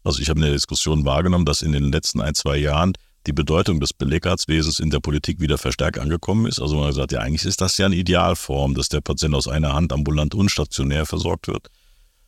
Also 0.02 0.20
ich 0.20 0.28
habe 0.28 0.40
in 0.40 0.44
der 0.44 0.54
Diskussion 0.54 1.04
wahrgenommen, 1.04 1.46
dass 1.46 1.62
in 1.62 1.72
den 1.72 1.90
letzten 1.90 2.20
ein, 2.20 2.34
zwei 2.34 2.56
Jahren 2.56 2.92
die 3.26 3.32
Bedeutung 3.32 3.80
des 3.80 3.94
Belegarztwesens 3.94 4.80
in 4.80 4.90
der 4.90 5.00
Politik 5.00 5.40
wieder 5.40 5.56
verstärkt 5.56 5.98
angekommen 5.98 6.46
ist. 6.46 6.60
Also 6.60 6.74
man 6.74 6.84
hat 6.84 6.90
gesagt, 6.90 7.12
ja, 7.12 7.20
eigentlich 7.20 7.46
ist 7.46 7.60
das 7.60 7.78
ja 7.78 7.86
eine 7.86 7.96
Idealform, 7.96 8.74
dass 8.74 8.90
der 8.90 9.00
Patient 9.00 9.34
aus 9.34 9.48
einer 9.48 9.72
Hand 9.72 9.92
ambulant 9.92 10.34
und 10.34 10.50
stationär 10.50 11.06
versorgt 11.06 11.48
wird. 11.48 11.68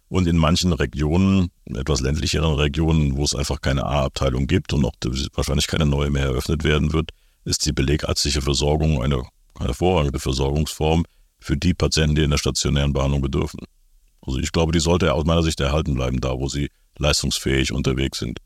Und 0.08 0.26
in 0.26 0.36
manchen 0.36 0.72
Regionen, 0.72 1.50
etwas 1.66 2.00
ländlicheren 2.00 2.54
Regionen, 2.54 3.16
wo 3.16 3.24
es 3.24 3.34
einfach 3.34 3.60
keine 3.60 3.84
A-Abteilung 3.84 4.46
gibt 4.46 4.72
und 4.72 4.84
auch 4.84 4.94
wahrscheinlich 5.34 5.66
keine 5.66 5.84
neue 5.84 6.10
mehr 6.10 6.26
eröffnet 6.26 6.64
werden 6.64 6.92
wird, 6.92 7.10
ist 7.44 7.66
die 7.66 7.72
belegarztliche 7.72 8.40
Versorgung 8.40 9.02
eine 9.02 9.22
hervorragende 9.58 10.18
Versorgungsform 10.18 11.04
für 11.38 11.56
die 11.56 11.74
Patienten, 11.74 12.16
die 12.16 12.22
in 12.22 12.30
der 12.30 12.38
stationären 12.38 12.92
Behandlung 12.92 13.22
bedürfen. 13.22 13.60
Also 14.20 14.38
ich 14.38 14.52
glaube, 14.52 14.72
die 14.72 14.80
sollte 14.80 15.12
aus 15.12 15.24
meiner 15.24 15.42
Sicht 15.42 15.60
erhalten 15.60 15.94
bleiben, 15.94 16.20
da 16.20 16.38
wo 16.38 16.48
sie 16.48 16.70
leistungsfähig 16.98 17.72
unterwegs 17.72 18.18
sind. 18.18 18.40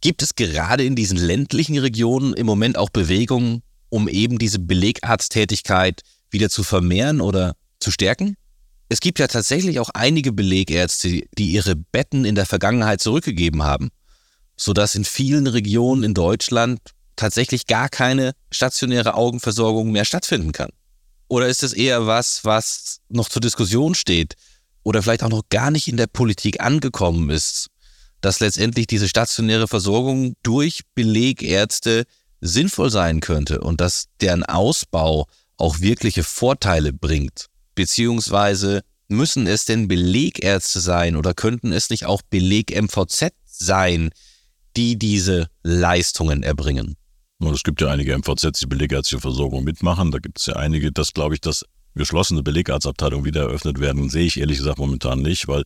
Gibt 0.00 0.22
es 0.22 0.36
gerade 0.36 0.84
in 0.84 0.94
diesen 0.94 1.18
ländlichen 1.18 1.76
Regionen 1.78 2.32
im 2.32 2.46
Moment 2.46 2.78
auch 2.78 2.90
Bewegungen, 2.90 3.62
um 3.88 4.08
eben 4.08 4.38
diese 4.38 4.60
Belegarzttätigkeit 4.60 6.02
wieder 6.30 6.50
zu 6.50 6.62
vermehren 6.62 7.20
oder 7.20 7.54
zu 7.80 7.90
stärken? 7.90 8.36
Es 8.88 9.00
gibt 9.00 9.18
ja 9.18 9.26
tatsächlich 9.26 9.80
auch 9.80 9.90
einige 9.90 10.32
Belegärzte, 10.32 11.24
die 11.36 11.50
ihre 11.50 11.76
Betten 11.76 12.24
in 12.24 12.36
der 12.36 12.46
Vergangenheit 12.46 13.00
zurückgegeben 13.00 13.64
haben, 13.64 13.90
sodass 14.56 14.94
in 14.94 15.04
vielen 15.04 15.46
Regionen 15.46 16.04
in 16.04 16.14
Deutschland 16.14 16.80
tatsächlich 17.18 17.66
gar 17.66 17.88
keine 17.88 18.32
stationäre 18.50 19.14
Augenversorgung 19.14 19.92
mehr 19.92 20.06
stattfinden 20.06 20.52
kann? 20.52 20.70
Oder 21.28 21.48
ist 21.48 21.62
es 21.62 21.74
eher 21.74 22.06
was, 22.06 22.44
was 22.44 23.00
noch 23.10 23.28
zur 23.28 23.42
Diskussion 23.42 23.94
steht 23.94 24.34
oder 24.82 25.02
vielleicht 25.02 25.22
auch 25.22 25.28
noch 25.28 25.48
gar 25.50 25.70
nicht 25.70 25.88
in 25.88 25.98
der 25.98 26.06
Politik 26.06 26.60
angekommen 26.60 27.28
ist, 27.28 27.66
dass 28.22 28.40
letztendlich 28.40 28.86
diese 28.86 29.08
stationäre 29.08 29.68
Versorgung 29.68 30.34
durch 30.42 30.80
Belegärzte 30.94 32.04
sinnvoll 32.40 32.90
sein 32.90 33.20
könnte 33.20 33.60
und 33.60 33.80
dass 33.80 34.06
deren 34.20 34.44
Ausbau 34.44 35.26
auch 35.58 35.80
wirkliche 35.80 36.24
Vorteile 36.24 36.92
bringt? 36.92 37.46
Beziehungsweise 37.74 38.82
müssen 39.08 39.46
es 39.46 39.64
denn 39.64 39.88
Belegärzte 39.88 40.80
sein 40.80 41.16
oder 41.16 41.34
könnten 41.34 41.72
es 41.72 41.90
nicht 41.90 42.06
auch 42.06 42.22
Beleg-MVZ 42.22 43.32
sein, 43.44 44.10
die 44.76 44.98
diese 44.98 45.48
Leistungen 45.62 46.42
erbringen? 46.42 46.96
Und 47.40 47.54
es 47.54 47.62
gibt 47.62 47.80
ja 47.80 47.88
einige 47.88 48.16
MVZs, 48.16 48.60
die 48.60 48.66
belegärztliche 48.66 49.20
Versorgung 49.20 49.64
mitmachen. 49.64 50.10
Da 50.10 50.18
gibt 50.18 50.40
es 50.40 50.46
ja 50.46 50.56
einige, 50.56 50.90
das 50.90 51.12
glaube 51.12 51.34
ich, 51.34 51.40
dass 51.40 51.64
geschlossene 51.94 52.42
Belegarztabteilungen 52.42 53.24
wieder 53.24 53.42
eröffnet 53.42 53.80
werden, 53.80 54.08
sehe 54.08 54.26
ich 54.26 54.38
ehrlich 54.38 54.58
gesagt 54.58 54.78
momentan 54.78 55.22
nicht, 55.22 55.48
weil 55.48 55.64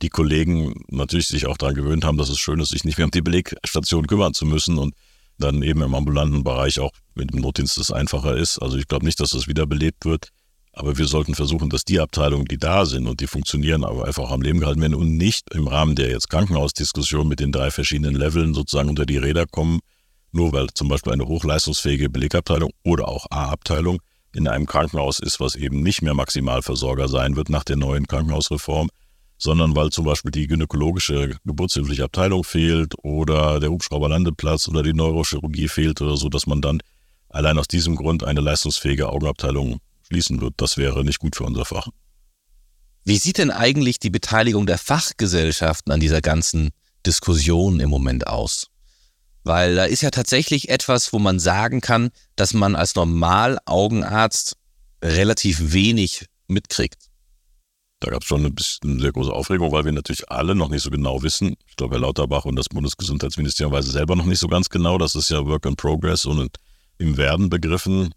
die 0.00 0.08
Kollegen 0.08 0.74
natürlich 0.88 1.28
sich 1.28 1.46
auch 1.46 1.56
daran 1.56 1.74
gewöhnt 1.74 2.04
haben, 2.04 2.18
dass 2.18 2.28
es 2.28 2.38
schön 2.38 2.60
ist, 2.60 2.70
sich 2.70 2.84
nicht 2.84 2.98
mehr 2.98 3.04
um 3.04 3.10
die 3.10 3.22
Belegstation 3.22 4.06
kümmern 4.06 4.34
zu 4.34 4.46
müssen 4.46 4.78
und 4.78 4.94
dann 5.38 5.62
eben 5.62 5.82
im 5.82 5.94
ambulanten 5.94 6.44
Bereich 6.44 6.80
auch 6.80 6.92
mit 7.14 7.32
dem 7.32 7.40
Notdienst 7.40 7.78
das 7.78 7.90
einfacher 7.90 8.36
ist. 8.36 8.58
Also 8.58 8.76
ich 8.76 8.88
glaube 8.88 9.06
nicht, 9.06 9.20
dass 9.20 9.30
das 9.30 9.46
wiederbelebt 9.46 10.04
wird. 10.04 10.28
Aber 10.72 10.96
wir 10.96 11.06
sollten 11.06 11.34
versuchen, 11.34 11.68
dass 11.68 11.84
die 11.84 12.00
Abteilungen, 12.00 12.46
die 12.46 12.56
da 12.56 12.86
sind 12.86 13.06
und 13.06 13.20
die 13.20 13.26
funktionieren, 13.26 13.84
aber 13.84 14.06
einfach 14.06 14.30
am 14.30 14.40
Leben 14.40 14.58
gehalten 14.58 14.80
werden 14.80 14.94
und 14.94 15.16
nicht 15.16 15.52
im 15.54 15.68
Rahmen 15.68 15.96
der 15.96 16.10
jetzt 16.10 16.30
Krankenhausdiskussion 16.30 17.28
mit 17.28 17.40
den 17.40 17.52
drei 17.52 17.70
verschiedenen 17.70 18.14
Leveln 18.14 18.54
sozusagen 18.54 18.88
unter 18.88 19.04
die 19.04 19.18
Räder 19.18 19.46
kommen, 19.46 19.80
nur 20.32 20.52
weil 20.52 20.68
zum 20.74 20.88
Beispiel 20.88 21.12
eine 21.12 21.26
hochleistungsfähige 21.26 22.10
Belegabteilung 22.10 22.70
oder 22.84 23.08
auch 23.08 23.26
A-Abteilung 23.30 24.00
in 24.34 24.48
einem 24.48 24.66
Krankenhaus 24.66 25.18
ist, 25.18 25.40
was 25.40 25.54
eben 25.54 25.82
nicht 25.82 26.02
mehr 26.02 26.14
Maximalversorger 26.14 27.08
sein 27.08 27.36
wird 27.36 27.50
nach 27.50 27.64
der 27.64 27.76
neuen 27.76 28.06
Krankenhausreform, 28.06 28.88
sondern 29.38 29.76
weil 29.76 29.90
zum 29.90 30.04
Beispiel 30.04 30.30
die 30.30 30.46
gynäkologische 30.46 31.36
geburtshilfliche 31.44 32.04
Abteilung 32.04 32.44
fehlt 32.44 32.94
oder 33.02 33.60
der 33.60 33.70
Hubschrauberlandeplatz 33.70 34.68
oder 34.68 34.82
die 34.82 34.94
Neurochirurgie 34.94 35.68
fehlt 35.68 36.00
oder 36.00 36.16
so, 36.16 36.28
dass 36.28 36.46
man 36.46 36.62
dann 36.62 36.80
allein 37.28 37.58
aus 37.58 37.68
diesem 37.68 37.96
Grund 37.96 38.24
eine 38.24 38.40
leistungsfähige 38.40 39.08
Augenabteilung 39.08 39.80
schließen 40.06 40.40
wird. 40.40 40.54
Das 40.58 40.76
wäre 40.76 41.04
nicht 41.04 41.18
gut 41.18 41.36
für 41.36 41.44
unser 41.44 41.64
Fach. 41.64 41.88
Wie 43.04 43.16
sieht 43.16 43.38
denn 43.38 43.50
eigentlich 43.50 43.98
die 43.98 44.10
Beteiligung 44.10 44.66
der 44.66 44.78
Fachgesellschaften 44.78 45.92
an 45.92 45.98
dieser 45.98 46.20
ganzen 46.20 46.70
Diskussion 47.04 47.80
im 47.80 47.90
Moment 47.90 48.28
aus? 48.28 48.68
Weil 49.44 49.74
da 49.74 49.84
ist 49.84 50.02
ja 50.02 50.10
tatsächlich 50.10 50.68
etwas, 50.68 51.12
wo 51.12 51.18
man 51.18 51.40
sagen 51.40 51.80
kann, 51.80 52.10
dass 52.36 52.54
man 52.54 52.76
als 52.76 52.94
Normal-Augenarzt 52.94 54.56
relativ 55.02 55.72
wenig 55.72 56.26
mitkriegt. 56.46 57.08
Da 57.98 58.10
gab 58.10 58.22
es 58.22 58.28
schon 58.28 58.44
ein 58.44 58.54
bisschen 58.54 59.00
sehr 59.00 59.12
große 59.12 59.32
Aufregung, 59.32 59.70
weil 59.70 59.84
wir 59.84 59.92
natürlich 59.92 60.28
alle 60.28 60.54
noch 60.54 60.68
nicht 60.68 60.82
so 60.82 60.90
genau 60.90 61.22
wissen. 61.22 61.54
Ich 61.68 61.76
glaube, 61.76 61.94
Herr 61.94 62.02
Lauterbach 62.02 62.44
und 62.44 62.56
das 62.56 62.68
Bundesgesundheitsministerium 62.68 63.72
weiß 63.72 63.86
selber 63.86 64.16
noch 64.16 64.24
nicht 64.24 64.40
so 64.40 64.48
ganz 64.48 64.68
genau. 64.68 64.98
Das 64.98 65.14
ist 65.14 65.30
ja 65.30 65.44
Work 65.46 65.66
in 65.66 65.76
Progress 65.76 66.24
und 66.24 66.56
im 66.98 67.16
Werden 67.16 67.48
begriffen 67.48 68.12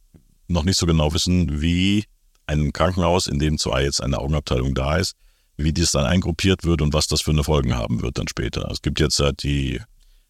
noch 0.48 0.64
nicht 0.64 0.78
so 0.78 0.86
genau 0.86 1.14
wissen, 1.14 1.62
wie 1.62 2.06
ein 2.48 2.74
Krankenhaus, 2.74 3.28
in 3.28 3.40
dem 3.40 3.58
zwar 3.58 3.82
jetzt 3.82 4.02
eine 4.02 4.20
Augenabteilung 4.20 4.74
da 4.74 4.98
ist, 4.98 5.16
wie 5.58 5.74
dies 5.74 5.92
dann 5.92 6.06
eingruppiert 6.06 6.64
wird 6.64 6.82
und 6.82 6.94
was 6.94 7.08
das 7.08 7.22
für 7.22 7.32
eine 7.32 7.44
Folgen 7.44 7.76
haben 7.76 8.02
wird 8.02 8.18
dann 8.18 8.28
später. 8.28 8.70
Es 8.72 8.82
gibt 8.82 9.00
jetzt 9.00 9.20
halt 9.20 9.44
die 9.44 9.82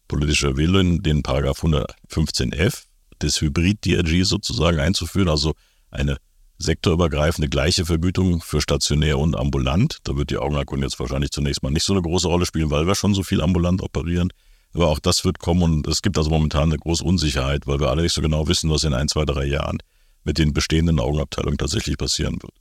politischer 0.08 0.56
Wille, 0.56 1.00
den 1.00 1.22
Paragraph 1.22 1.62
115f 1.62 2.84
des 3.22 3.40
Hybrid-DRG 3.40 4.24
sozusagen 4.24 4.78
einzuführen, 4.78 5.28
also 5.28 5.54
eine 5.90 6.16
sektorübergreifende 6.58 7.48
gleiche 7.48 7.84
Vergütung 7.84 8.40
für 8.40 8.60
stationär 8.60 9.18
und 9.18 9.36
ambulant. 9.36 9.98
Da 10.04 10.16
wird 10.16 10.30
die 10.30 10.38
Augenerkunde 10.38 10.86
jetzt 10.86 10.98
wahrscheinlich 10.98 11.30
zunächst 11.30 11.62
mal 11.62 11.70
nicht 11.70 11.84
so 11.84 11.92
eine 11.92 12.02
große 12.02 12.28
Rolle 12.28 12.46
spielen, 12.46 12.70
weil 12.70 12.86
wir 12.86 12.94
schon 12.94 13.14
so 13.14 13.22
viel 13.22 13.42
ambulant 13.42 13.82
operieren. 13.82 14.30
Aber 14.72 14.88
auch 14.88 14.98
das 14.98 15.24
wird 15.24 15.38
kommen 15.38 15.62
und 15.62 15.86
es 15.86 16.02
gibt 16.02 16.18
also 16.18 16.30
momentan 16.30 16.64
eine 16.64 16.78
große 16.78 17.04
Unsicherheit, 17.04 17.66
weil 17.66 17.80
wir 17.80 17.88
alle 17.88 18.02
nicht 18.02 18.12
so 18.12 18.20
genau 18.20 18.48
wissen, 18.48 18.70
was 18.70 18.84
in 18.84 18.94
ein, 18.94 19.08
zwei, 19.08 19.24
drei 19.24 19.44
Jahren 19.44 19.78
mit 20.24 20.38
den 20.38 20.52
bestehenden 20.52 20.98
Augenabteilungen 20.98 21.58
tatsächlich 21.58 21.96
passieren 21.96 22.42
wird. 22.42 22.52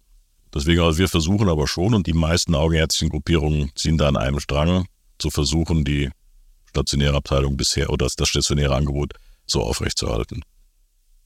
Deswegen, 0.53 0.81
also 0.81 0.99
wir 0.99 1.09
versuchen 1.09 1.49
aber 1.49 1.67
schon 1.67 1.93
und 1.93 2.07
die 2.07 2.13
meisten 2.13 2.55
augenärztlichen 2.55 3.09
Gruppierungen 3.09 3.71
ziehen 3.75 3.97
da 3.97 4.07
an 4.07 4.15
einem 4.15 4.39
Strang, 4.39 4.85
zu 5.17 5.29
versuchen, 5.29 5.83
die 5.83 6.09
stationäre 6.75 7.15
Abteilung 7.15 7.55
bisher 7.55 7.89
oder 7.89 8.07
das 8.15 8.27
stationäre 8.27 8.75
Angebot 8.75 9.13
so 9.47 9.61
aufrechtzuerhalten. 9.61 10.41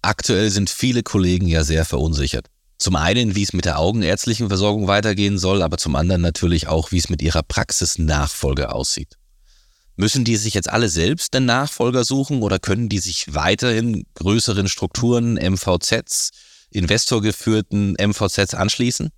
Aktuell 0.02 0.50
sind 0.50 0.70
viele 0.70 1.04
Kollegen 1.04 1.48
ja 1.48 1.64
sehr 1.64 1.86
verunsichert. 1.86 2.48
Zum 2.78 2.96
einen, 2.96 3.36
wie 3.36 3.44
es 3.44 3.52
mit 3.52 3.66
der 3.66 3.80
augenärztlichen 3.80 4.48
Versorgung 4.48 4.88
weitergehen 4.88 5.38
soll, 5.38 5.62
aber 5.62 5.78
zum 5.78 5.96
anderen 5.96 6.22
natürlich 6.22 6.68
auch, 6.68 6.92
wie 6.92 6.98
es 6.98 7.10
mit 7.10 7.22
ihrer 7.22 7.44
Praxisnachfolge 7.44 8.72
aussieht. 8.74 9.16
Müssen 9.98 10.24
die 10.24 10.38
sich 10.38 10.54
jetzt 10.54 10.70
alle 10.70 10.88
selbst 10.88 11.34
den 11.34 11.44
Nachfolger 11.44 12.06
suchen 12.06 12.42
oder 12.42 12.58
können 12.58 12.88
die 12.88 13.00
sich 13.00 13.34
weiterhin 13.34 14.06
größeren 14.14 14.70
Strukturen, 14.70 15.34
MVZs, 15.34 16.32
investorgeführten 16.70 17.98
MVZs 18.00 18.54
anschließen? 18.54 19.10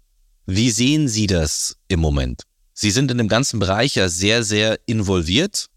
Wie 0.47 0.71
sehen 0.71 1.07
Sie 1.07 1.27
das 1.27 1.75
im 1.87 1.99
Moment? 1.99 2.43
Sie 2.73 2.89
sind 2.89 3.11
in 3.11 3.19
dem 3.19 3.27
ganzen 3.27 3.59
Bereich 3.59 3.93
ja 3.93 4.09
sehr, 4.09 4.43
sehr 4.43 4.79
involviert. 4.87 5.67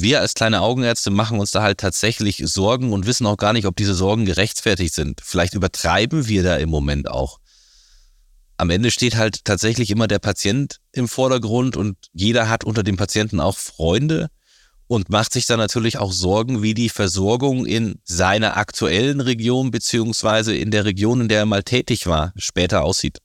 Wir 0.00 0.20
als 0.20 0.34
kleine 0.34 0.60
Augenärzte 0.60 1.10
machen 1.10 1.40
uns 1.40 1.50
da 1.50 1.60
halt 1.62 1.78
tatsächlich 1.78 2.40
Sorgen 2.46 2.92
und 2.92 3.06
wissen 3.06 3.26
auch 3.26 3.36
gar 3.36 3.52
nicht, 3.52 3.66
ob 3.66 3.74
diese 3.74 3.94
Sorgen 3.94 4.26
gerechtfertigt 4.26 4.94
sind. 4.94 5.20
Vielleicht 5.24 5.54
übertreiben 5.54 6.28
wir 6.28 6.44
da 6.44 6.56
im 6.56 6.68
Moment 6.68 7.10
auch. 7.10 7.38
Am 8.58 8.70
Ende 8.70 8.92
steht 8.92 9.16
halt 9.16 9.44
tatsächlich 9.44 9.90
immer 9.90 10.06
der 10.06 10.20
Patient 10.20 10.78
im 10.92 11.08
Vordergrund 11.08 11.76
und 11.76 11.96
jeder 12.12 12.48
hat 12.48 12.62
unter 12.62 12.84
dem 12.84 12.96
Patienten 12.96 13.40
auch 13.40 13.56
Freunde 13.56 14.28
und 14.86 15.10
macht 15.10 15.32
sich 15.32 15.46
dann 15.46 15.58
natürlich 15.58 15.98
auch 15.98 16.12
Sorgen, 16.12 16.62
wie 16.62 16.74
die 16.74 16.90
Versorgung 16.90 17.66
in 17.66 18.00
seiner 18.04 18.56
aktuellen 18.56 19.20
Region 19.20 19.72
beziehungsweise 19.72 20.54
in 20.54 20.70
der 20.70 20.84
Region, 20.84 21.22
in 21.22 21.28
der 21.28 21.40
er 21.40 21.46
mal 21.46 21.64
tätig 21.64 22.06
war, 22.06 22.32
später 22.36 22.84
aussieht. 22.84 23.18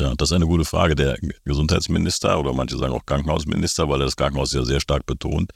Ja, 0.00 0.16
das 0.16 0.30
ist 0.30 0.34
eine 0.34 0.46
gute 0.46 0.64
Frage. 0.64 0.96
Der 0.96 1.16
Gesundheitsminister 1.44 2.40
oder 2.40 2.52
manche 2.52 2.76
sagen 2.76 2.92
auch 2.92 3.06
Krankenhausminister, 3.06 3.88
weil 3.88 4.00
er 4.00 4.06
das 4.06 4.16
Krankenhaus 4.16 4.52
ja 4.52 4.64
sehr 4.64 4.80
stark 4.80 5.06
betont, 5.06 5.52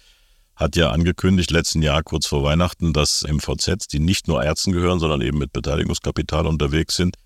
hat 0.61 0.76
ja 0.76 0.90
angekündigt, 0.90 1.50
letzten 1.50 1.83
Jahr 1.83 2.02
kurz 2.02 2.26
vor 2.26 2.45
Weihnachten, 2.45 2.93
dass 2.93 3.25
MVZs, 3.26 3.88
die 3.88 3.99
nicht 3.99 4.29
nur 4.29 4.45
Ärzten 4.45 4.73
gehören, 4.73 5.00
sondern 5.00 5.23
eben 5.23 5.38
mit 5.38 5.52
Beteiligungskapital 5.52 6.47
unterwegs 6.47 6.97
sind, 6.97 7.17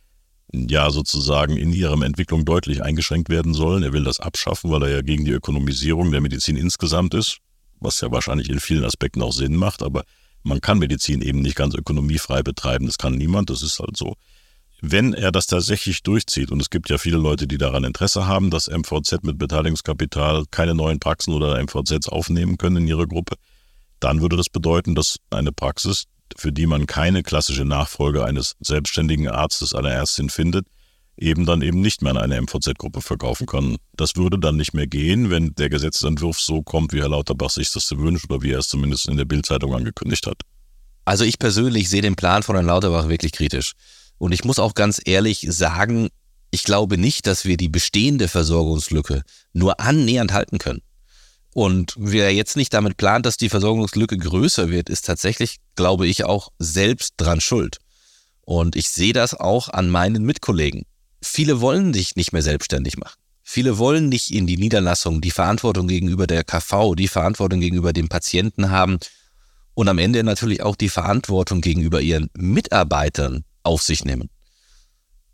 ja 0.53 0.91
sozusagen 0.91 1.57
in 1.57 1.73
ihrem 1.73 2.03
Entwicklung 2.03 2.45
deutlich 2.45 2.83
eingeschränkt 2.83 3.29
werden 3.29 3.53
sollen. 3.53 3.83
Er 3.83 3.93
will 3.93 4.05
das 4.05 4.21
abschaffen, 4.21 4.71
weil 4.71 4.85
er 4.85 4.91
ja 4.91 5.03
gegen 5.03 5.25
die 5.25 5.33
Ökonomisierung 5.33 6.13
der 6.13 6.21
Medizin 6.21 6.57
insgesamt 6.57 7.13
ist 7.15 7.41
was 7.85 8.01
ja 8.01 8.11
wahrscheinlich 8.11 8.49
in 8.49 8.59
vielen 8.59 8.85
Aspekten 8.85 9.23
auch 9.23 9.33
Sinn 9.33 9.55
macht, 9.55 9.83
aber 9.83 10.05
man 10.43 10.61
kann 10.61 10.79
Medizin 10.79 11.23
eben 11.23 11.41
nicht 11.41 11.57
ganz 11.57 11.75
ökonomiefrei 11.75 12.43
betreiben. 12.43 12.87
Das 12.87 12.99
kann 12.99 13.15
niemand, 13.15 13.51
das 13.51 13.63
ist 13.63 13.79
halt 13.79 13.97
so. 13.97 14.17
Wenn 14.87 15.15
er 15.15 15.33
das 15.33 15.47
tatsächlich 15.47 16.03
durchzieht, 16.03 16.51
und 16.51 16.61
es 16.61 16.69
gibt 16.69 16.91
ja 16.91 16.99
viele 16.99 17.17
Leute, 17.17 17.47
die 17.47 17.57
daran 17.57 17.85
Interesse 17.85 18.27
haben, 18.27 18.51
dass 18.51 18.69
MVZ 18.69 19.23
mit 19.23 19.39
Beteiligungskapital 19.39 20.45
keine 20.51 20.75
neuen 20.75 21.01
Praxen 21.01 21.33
oder 21.33 21.59
MVZs 21.59 22.11
aufnehmen 22.11 22.59
können 22.59 22.77
in 22.77 22.89
ihre 22.89 23.09
Gruppe, 23.09 23.37
dann 23.99 24.21
würde 24.21 24.37
das 24.37 24.51
bedeuten, 24.51 24.95
dass 24.95 25.17
eine 25.31 25.53
Praxis, 25.53 26.05
für 26.37 26.53
die 26.53 26.67
man 26.67 26.85
keine 26.85 27.23
klassische 27.23 27.65
Nachfolge 27.65 28.27
eines 28.27 28.57
selbstständigen 28.61 29.27
Arztes, 29.29 29.75
einer 29.75 29.89
Ärztin 29.89 30.29
findet, 30.29 30.67
eben 31.17 31.47
dann 31.47 31.63
eben 31.63 31.81
nicht 31.81 32.03
mehr 32.03 32.11
an 32.11 32.19
eine 32.19 32.43
MVZ-Gruppe 32.43 33.01
verkaufen 33.01 33.47
kann. 33.47 33.77
Das 33.95 34.17
würde 34.17 34.39
dann 34.39 34.59
nicht 34.59 34.75
mehr 34.75 34.87
gehen, 34.87 35.31
wenn 35.31 35.55
der 35.55 35.71
Gesetzentwurf 35.71 36.39
so 36.39 36.61
kommt, 36.63 36.93
wie 36.93 37.01
Herr 37.01 37.09
Lauterbach 37.09 37.49
sich 37.49 37.73
das 37.73 37.91
wünscht 37.93 38.31
oder 38.31 38.43
wie 38.43 38.53
er 38.53 38.59
es 38.59 38.69
zumindest 38.69 39.09
in 39.09 39.17
der 39.17 39.25
Bildzeitung 39.25 39.75
angekündigt 39.75 40.27
hat. 40.27 40.43
Also 41.07 41.25
ich 41.25 41.39
persönlich 41.39 41.89
sehe 41.89 42.03
den 42.03 42.17
Plan 42.17 42.43
von 42.43 42.57
Herrn 42.57 42.67
Lauterbach 42.67 43.09
wirklich 43.09 43.33
kritisch. 43.33 43.73
Und 44.19 44.33
ich 44.33 44.45
muss 44.45 44.59
auch 44.59 44.75
ganz 44.75 45.01
ehrlich 45.05 45.47
sagen, 45.51 46.09
ich 46.51 46.63
glaube 46.63 46.99
nicht, 46.99 47.27
dass 47.27 47.45
wir 47.45 47.57
die 47.57 47.69
bestehende 47.69 48.29
Versorgungslücke 48.29 49.23
nur 49.53 49.81
annähernd 49.81 50.33
halten 50.33 50.59
können. 50.59 50.83
Und 51.53 51.95
wer 51.97 52.33
jetzt 52.33 52.57
nicht 52.57 52.75
damit 52.75 52.97
plant, 52.97 53.27
dass 53.27 53.37
die 53.37 53.49
Versorgungslücke 53.49 54.19
größer 54.19 54.71
wird, 54.71 54.89
ist 54.89 55.07
tatsächlich, 55.07 55.59
glaube 55.77 56.07
ich, 56.07 56.25
auch 56.25 56.51
selbst 56.59 57.15
dran 57.17 57.41
schuld. 57.41 57.79
Und 58.43 58.77
ich 58.77 58.91
sehe 58.91 59.13
das 59.13 59.35
auch 59.35 59.69
an 59.69 59.89
meinen 59.89 60.25
Mitkollegen. 60.25 60.85
Viele 61.23 61.61
wollen 61.61 61.95
sich 61.95 62.17
nicht 62.17 62.33
mehr 62.33 62.43
selbstständig 62.43 62.99
machen. 62.99 63.19
Viele 63.43 63.79
wollen 63.79 64.09
nicht 64.09 64.31
in 64.31 64.47
die 64.47 64.57
Niederlassung 64.57 65.21
die 65.21 65.31
Verantwortung 65.31 65.87
gegenüber 65.87 66.27
der 66.27 66.45
KV, 66.45 66.95
die 66.95 67.09
Verantwortung 67.09 67.61
gegenüber 67.61 67.93
dem 67.93 68.09
Patienten 68.09 68.71
haben 68.71 68.99
und 69.75 69.89
am 69.89 69.99
Ende 69.99 70.25
natürlich 70.25 70.63
auch 70.63 70.77
die 70.77 70.89
Verantwortung 70.89 71.61
gegenüber 71.61 72.01
ihren 72.01 72.31
Mitarbeitern 72.35 73.45
auf 73.65 73.83
sich 73.83 74.05
nehmen. 74.05 74.31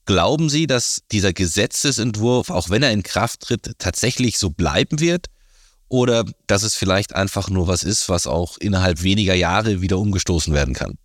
Glauben 0.07 0.49
Sie, 0.49 0.67
dass 0.67 1.03
dieser 1.13 1.33
Gesetzesentwurf, 1.33 2.51
auch 2.51 2.71
wenn 2.71 2.83
er 2.83 2.91
in 2.91 3.03
Kraft 3.03 3.41
tritt, 3.41 3.75
tatsächlich 3.79 4.39
so 4.39 4.51
bleiben 4.51 4.99
wird? 4.99 5.27
Oder 5.89 6.25
dass 6.47 6.63
es 6.63 6.75
vielleicht 6.75 7.15
einfach 7.15 7.51
nur 7.51 7.67
was 7.67 7.83
ist, 7.83 8.09
was 8.09 8.27
auch 8.27 8.57
innerhalb 8.59 9.03
weniger 9.03 9.35
Jahre 9.35 9.81
wieder 9.81 9.99
umgestoßen 9.99 10.55
werden 10.55 10.75
kann? 10.75 10.97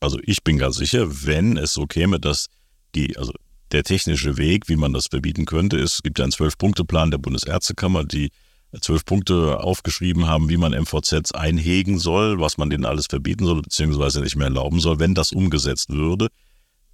Also 0.00 0.18
ich 0.22 0.42
bin 0.42 0.58
ganz 0.58 0.76
sicher, 0.76 1.24
wenn 1.26 1.58
es 1.58 1.74
so 1.74 1.86
käme, 1.86 2.18
dass 2.18 2.46
die, 2.94 3.16
also 3.18 3.32
der 3.72 3.84
technische 3.84 4.36
Weg, 4.36 4.68
wie 4.68 4.76
man 4.76 4.92
das 4.92 5.06
verbieten 5.06 5.44
könnte, 5.44 5.78
ist, 5.78 5.94
es 5.94 6.02
gibt 6.02 6.18
ja 6.18 6.24
einen 6.24 6.32
Zwölf-Punkte-Plan 6.32 7.10
der 7.10 7.18
Bundesärztekammer, 7.18 8.04
die 8.04 8.30
zwölf 8.80 9.04
Punkte 9.04 9.60
aufgeschrieben 9.60 10.26
haben, 10.26 10.48
wie 10.48 10.56
man 10.56 10.72
MVZs 10.72 11.32
einhegen 11.32 11.98
soll, 11.98 12.40
was 12.40 12.56
man 12.58 12.70
denen 12.70 12.84
alles 12.84 13.06
verbieten 13.06 13.44
soll, 13.44 13.62
beziehungsweise 13.62 14.20
nicht 14.20 14.36
mehr 14.36 14.46
erlauben 14.46 14.80
soll. 14.80 14.98
Wenn 14.98 15.14
das 15.14 15.32
umgesetzt 15.32 15.90
würde, 15.90 16.28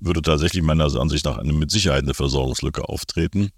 würde 0.01 0.23
tatsächlich 0.23 0.63
meiner 0.63 0.85
Ansicht 0.97 1.25
nach 1.25 1.39
eine, 1.39 1.53
mit 1.53 1.71
Sicherheit 1.71 2.03
eine 2.03 2.15
Versorgungslücke 2.15 2.89
auftreten. 2.89 3.51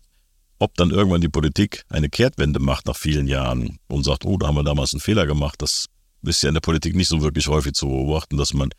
Ob 0.59 0.74
dann 0.74 0.90
irgendwann 0.90 1.20
die 1.20 1.28
Politik 1.28 1.85
eine 1.88 2.09
Kehrtwende 2.09 2.59
macht 2.59 2.87
nach 2.87 2.96
vielen 2.96 3.28
Jahren 3.28 3.78
und 3.87 4.04
sagt, 4.04 4.24
oh, 4.24 4.37
da 4.37 4.48
haben 4.48 4.57
wir 4.57 4.64
damals 4.64 4.92
einen 4.92 5.00
Fehler 5.00 5.26
gemacht, 5.26 5.62
das 5.62 5.87
ist 6.22 6.42
ja 6.42 6.48
in 6.48 6.54
der 6.54 6.61
Politik 6.61 6.96
nicht 6.96 7.09
so 7.09 7.22
wirklich 7.22 7.46
häufig 7.46 7.74
zu 7.74 7.87
beobachten, 7.87 8.37
dass 8.37 8.52
man 8.52 8.70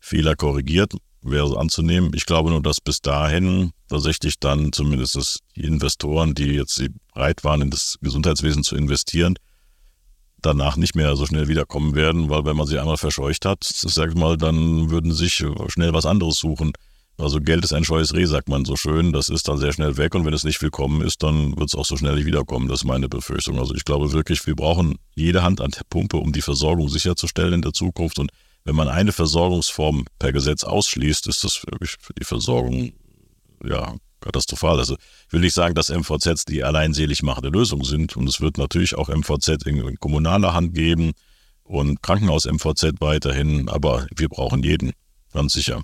Fehler 0.00 0.34
korrigiert 0.34 0.94
wäre 1.22 1.58
anzunehmen. 1.58 2.12
Ich 2.14 2.26
glaube 2.26 2.50
nur, 2.50 2.62
dass 2.62 2.80
bis 2.80 3.00
dahin 3.00 3.72
tatsächlich 3.88 4.38
dann 4.38 4.72
zumindest 4.72 5.40
die 5.56 5.64
Investoren, 5.64 6.34
die 6.34 6.52
jetzt 6.52 6.82
bereit 7.14 7.44
waren, 7.44 7.62
in 7.62 7.70
das 7.70 7.96
Gesundheitswesen 8.00 8.62
zu 8.62 8.76
investieren, 8.76 9.34
danach 10.42 10.76
nicht 10.76 10.94
mehr 10.94 11.16
so 11.16 11.26
schnell 11.26 11.48
wiederkommen 11.48 11.94
werden, 11.94 12.30
weil 12.30 12.44
wenn 12.44 12.56
man 12.56 12.66
sie 12.66 12.78
einmal 12.78 12.96
verscheucht 12.96 13.44
hat, 13.44 13.62
sag 13.62 14.10
ich 14.10 14.16
mal, 14.16 14.36
dann 14.38 14.90
würden 14.90 15.12
sie 15.12 15.24
sich 15.24 15.34
schnell 15.34 15.92
was 15.92 16.06
anderes 16.06 16.36
suchen. 16.36 16.72
Also 17.18 17.38
Geld 17.38 17.64
ist 17.64 17.74
ein 17.74 17.84
scheues 17.84 18.14
Reh, 18.14 18.24
sagt 18.24 18.48
man 18.48 18.64
so 18.64 18.76
schön. 18.76 19.12
Das 19.12 19.28
ist 19.28 19.46
dann 19.46 19.58
sehr 19.58 19.74
schnell 19.74 19.98
weg 19.98 20.14
und 20.14 20.24
wenn 20.24 20.32
es 20.32 20.44
nicht 20.44 20.62
willkommen 20.62 21.02
ist, 21.02 21.22
dann 21.22 21.54
wird 21.58 21.68
es 21.68 21.74
auch 21.74 21.84
so 21.84 21.98
schnell 21.98 22.14
nicht 22.14 22.24
wiederkommen. 22.24 22.68
Das 22.68 22.80
ist 22.80 22.86
meine 22.86 23.10
Befürchtung. 23.10 23.58
Also 23.58 23.74
ich 23.74 23.84
glaube 23.84 24.12
wirklich, 24.12 24.46
wir 24.46 24.56
brauchen 24.56 24.96
jede 25.14 25.42
Hand 25.42 25.60
an 25.60 25.70
der 25.70 25.82
Pumpe, 25.90 26.16
um 26.16 26.32
die 26.32 26.40
Versorgung 26.40 26.88
sicherzustellen 26.88 27.52
in 27.52 27.62
der 27.62 27.74
Zukunft 27.74 28.18
und 28.18 28.30
wenn 28.64 28.76
man 28.76 28.88
eine 28.88 29.12
Versorgungsform 29.12 30.04
per 30.18 30.32
Gesetz 30.32 30.64
ausschließt, 30.64 31.26
ist 31.26 31.44
das 31.44 31.62
wirklich 31.64 31.96
für 32.00 32.14
die 32.14 32.24
Versorgung 32.24 32.92
ja 33.64 33.94
katastrophal. 34.20 34.78
Also 34.78 34.96
ich 35.26 35.32
will 35.32 35.40
nicht 35.40 35.54
sagen, 35.54 35.74
dass 35.74 35.88
MVZs 35.88 36.44
die 36.44 36.62
alleinselig 36.62 37.22
machende 37.22 37.48
Lösung 37.48 37.84
sind. 37.84 38.16
Und 38.16 38.28
es 38.28 38.40
wird 38.40 38.58
natürlich 38.58 38.94
auch 38.94 39.08
MVZ 39.08 39.66
in 39.66 39.96
kommunaler 39.98 40.54
Hand 40.54 40.74
geben 40.74 41.12
und 41.64 42.02
Krankenhaus-MVZ 42.02 43.00
weiterhin. 43.00 43.68
Aber 43.68 44.06
wir 44.14 44.28
brauchen 44.28 44.62
jeden, 44.62 44.92
ganz 45.32 45.54
sicher. 45.54 45.82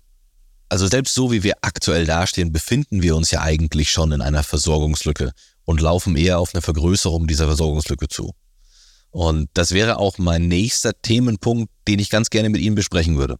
Also 0.68 0.86
selbst 0.86 1.14
so 1.14 1.30
wie 1.30 1.42
wir 1.42 1.54
aktuell 1.62 2.06
dastehen, 2.06 2.52
befinden 2.52 3.02
wir 3.02 3.16
uns 3.16 3.30
ja 3.30 3.40
eigentlich 3.40 3.90
schon 3.90 4.12
in 4.12 4.20
einer 4.20 4.42
Versorgungslücke 4.42 5.32
und 5.64 5.80
laufen 5.80 6.16
eher 6.16 6.38
auf 6.38 6.54
eine 6.54 6.62
Vergrößerung 6.62 7.26
dieser 7.26 7.46
Versorgungslücke 7.46 8.08
zu. 8.08 8.32
Und 9.16 9.48
das 9.54 9.72
wäre 9.72 9.98
auch 9.98 10.18
mein 10.18 10.46
nächster 10.46 10.92
Themenpunkt, 11.00 11.72
den 11.88 12.00
ich 12.00 12.10
ganz 12.10 12.28
gerne 12.28 12.50
mit 12.50 12.60
Ihnen 12.60 12.74
besprechen 12.74 13.16
würde. 13.16 13.38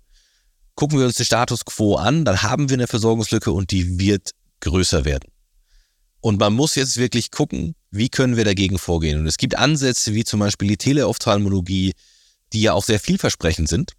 Gucken 0.75 0.99
wir 0.99 1.05
uns 1.05 1.17
den 1.17 1.27
Status 1.27 1.67
quo 1.67 1.97
an, 1.97 2.25
dann 2.25 2.43
haben 2.43 2.71
wir 2.71 2.79
eine 2.79 2.87
Versorgungslücke 2.87 3.53
und 3.53 3.73
die 3.73 3.99
wird 3.99 4.31
größer 4.61 5.05
werden. 5.05 5.31
Und 6.23 6.41
man 6.41 6.55
muss 6.55 6.77
jetzt 6.77 6.97
wirklich 6.97 7.31
gucken, 7.31 7.75
wie 7.91 8.09
können 8.09 8.39
wir 8.39 8.47
dagegen 8.47 8.79
vorgehen. 8.79 9.21
Und 9.21 9.27
es 9.27 9.37
gibt 9.37 9.59
Ansätze 9.59 10.15
wie 10.15 10.25
zum 10.25 10.41
Beispiel 10.41 10.69
die 10.69 10.79
Teleophthalmologie, 10.79 11.93
die 12.55 12.63
ja 12.63 12.73
auch 12.73 12.85
sehr 12.85 12.99
vielversprechend 12.99 13.69
sind. 13.69 13.93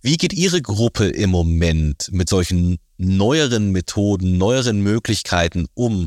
Wie 0.00 0.16
geht 0.16 0.32
Ihre 0.32 0.62
Gruppe 0.62 1.08
im 1.08 1.28
Moment 1.28 2.08
mit 2.12 2.30
solchen 2.30 2.78
neueren 2.96 3.72
Methoden, 3.72 4.38
neueren 4.38 4.80
Möglichkeiten 4.80 5.66
um? 5.74 6.06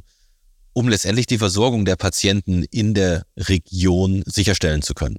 Um 0.77 0.87
letztendlich 0.89 1.25
die 1.25 1.39
Versorgung 1.39 1.85
der 1.85 1.95
Patienten 1.95 2.61
in 2.61 2.93
der 2.93 3.25
Region 3.35 4.21
sicherstellen 4.27 4.83
zu 4.83 4.93
können. 4.93 5.17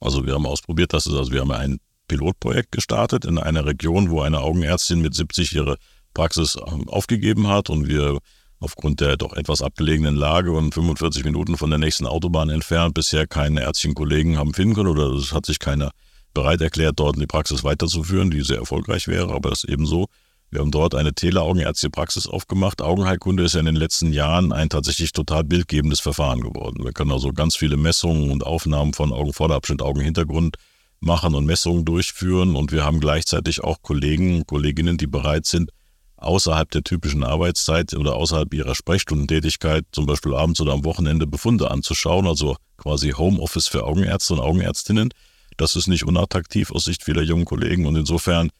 Also 0.00 0.26
wir 0.26 0.34
haben 0.34 0.44
ausprobiert, 0.44 0.92
dass 0.92 1.06
es, 1.06 1.14
also 1.14 1.32
wir 1.32 1.40
haben 1.40 1.52
ein 1.52 1.78
Pilotprojekt 2.08 2.70
gestartet 2.70 3.24
in 3.24 3.38
einer 3.38 3.64
Region, 3.64 4.10
wo 4.10 4.20
eine 4.20 4.40
Augenärztin 4.40 5.00
mit 5.00 5.14
70 5.14 5.54
ihre 5.54 5.78
Praxis 6.12 6.58
ähm, 6.66 6.86
aufgegeben 6.90 7.48
hat 7.48 7.70
und 7.70 7.88
wir 7.88 8.18
aufgrund 8.58 9.00
der 9.00 9.16
doch 9.16 9.32
etwas 9.32 9.62
abgelegenen 9.62 10.14
Lage 10.14 10.52
und 10.52 10.74
45 10.74 11.24
Minuten 11.24 11.56
von 11.56 11.70
der 11.70 11.78
nächsten 11.78 12.04
Autobahn 12.04 12.50
entfernt 12.50 12.92
bisher 12.92 13.26
keine 13.26 13.62
ärztlichen 13.62 13.94
Kollegen 13.94 14.36
haben 14.36 14.52
finden 14.52 14.74
können 14.74 14.88
oder 14.88 15.06
es 15.14 15.32
hat 15.32 15.46
sich 15.46 15.58
keiner 15.58 15.90
bereit 16.34 16.60
erklärt, 16.60 17.00
dort 17.00 17.18
die 17.18 17.26
Praxis 17.26 17.64
weiterzuführen, 17.64 18.30
die 18.30 18.42
sehr 18.42 18.58
erfolgreich 18.58 19.08
wäre, 19.08 19.32
aber 19.32 19.48
das 19.48 19.64
ist 19.64 19.70
eben 19.70 19.86
so. 19.86 20.08
Wir 20.50 20.60
haben 20.60 20.72
dort 20.72 20.96
eine 20.96 21.14
teleaugenärztliche 21.14 21.90
Praxis 21.90 22.26
aufgemacht. 22.26 22.82
Augenheilkunde 22.82 23.44
ist 23.44 23.54
ja 23.54 23.60
in 23.60 23.66
den 23.66 23.76
letzten 23.76 24.12
Jahren 24.12 24.52
ein 24.52 24.68
tatsächlich 24.68 25.12
total 25.12 25.44
bildgebendes 25.44 26.00
Verfahren 26.00 26.40
geworden. 26.40 26.82
Wir 26.82 26.92
können 26.92 27.12
also 27.12 27.32
ganz 27.32 27.54
viele 27.54 27.76
Messungen 27.76 28.32
und 28.32 28.44
Aufnahmen 28.44 28.92
von 28.92 29.12
Augenvorderabschnitt, 29.12 29.80
Augenhintergrund 29.80 30.56
machen 30.98 31.36
und 31.36 31.46
Messungen 31.46 31.84
durchführen. 31.84 32.56
Und 32.56 32.72
wir 32.72 32.84
haben 32.84 32.98
gleichzeitig 32.98 33.62
auch 33.62 33.82
Kollegen, 33.82 34.44
Kolleginnen, 34.44 34.96
die 34.96 35.06
bereit 35.06 35.46
sind, 35.46 35.70
außerhalb 36.16 36.68
der 36.68 36.82
typischen 36.82 37.22
Arbeitszeit 37.22 37.94
oder 37.94 38.16
außerhalb 38.16 38.52
ihrer 38.52 38.74
Sprechstundentätigkeit, 38.74 39.84
zum 39.92 40.06
Beispiel 40.06 40.34
abends 40.34 40.60
oder 40.60 40.72
am 40.72 40.84
Wochenende 40.84 41.28
Befunde 41.28 41.70
anzuschauen, 41.70 42.26
also 42.26 42.56
quasi 42.76 43.10
Homeoffice 43.10 43.68
für 43.68 43.84
Augenärzte 43.84 44.34
und 44.34 44.40
Augenärztinnen. 44.40 45.10
Das 45.56 45.76
ist 45.76 45.86
nicht 45.86 46.04
unattraktiv 46.04 46.72
aus 46.72 46.84
Sicht 46.84 47.04
vieler 47.04 47.22
jungen 47.22 47.44
Kollegen 47.44 47.86
und 47.86 47.94
insofern 47.94 48.50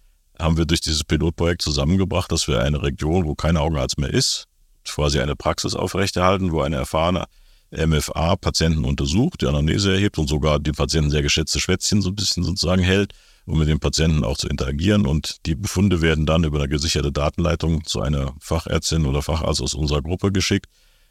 haben 0.40 0.56
wir 0.56 0.66
durch 0.66 0.80
dieses 0.80 1.04
Pilotprojekt 1.04 1.62
zusammengebracht, 1.62 2.32
dass 2.32 2.48
wir 2.48 2.60
eine 2.60 2.82
Region, 2.82 3.24
wo 3.24 3.34
kein 3.34 3.56
Augenarzt 3.56 3.98
mehr 3.98 4.12
ist, 4.12 4.46
quasi 4.84 5.20
eine 5.20 5.36
Praxis 5.36 5.74
aufrechterhalten, 5.74 6.52
wo 6.52 6.62
eine 6.62 6.76
erfahrene 6.76 7.26
MFA 7.70 8.36
Patienten 8.36 8.84
untersucht, 8.84 9.42
die 9.42 9.46
Anamnese 9.46 9.92
erhebt 9.92 10.18
und 10.18 10.28
sogar 10.28 10.58
die 10.58 10.72
Patienten 10.72 11.10
sehr 11.10 11.22
geschätzte 11.22 11.60
Schwätzchen 11.60 12.02
so 12.02 12.08
ein 12.08 12.16
bisschen 12.16 12.42
sozusagen 12.42 12.82
hält, 12.82 13.12
um 13.46 13.58
mit 13.58 13.68
den 13.68 13.78
Patienten 13.78 14.24
auch 14.24 14.36
zu 14.36 14.48
interagieren. 14.48 15.06
Und 15.06 15.46
die 15.46 15.54
Befunde 15.54 16.02
werden 16.02 16.26
dann 16.26 16.44
über 16.44 16.58
eine 16.58 16.68
gesicherte 16.68 17.12
Datenleitung 17.12 17.84
zu 17.84 18.00
einer 18.00 18.34
Fachärztin 18.40 19.06
oder 19.06 19.22
Facharzt 19.22 19.62
aus 19.62 19.74
unserer 19.74 20.02
Gruppe 20.02 20.32
geschickt, 20.32 20.66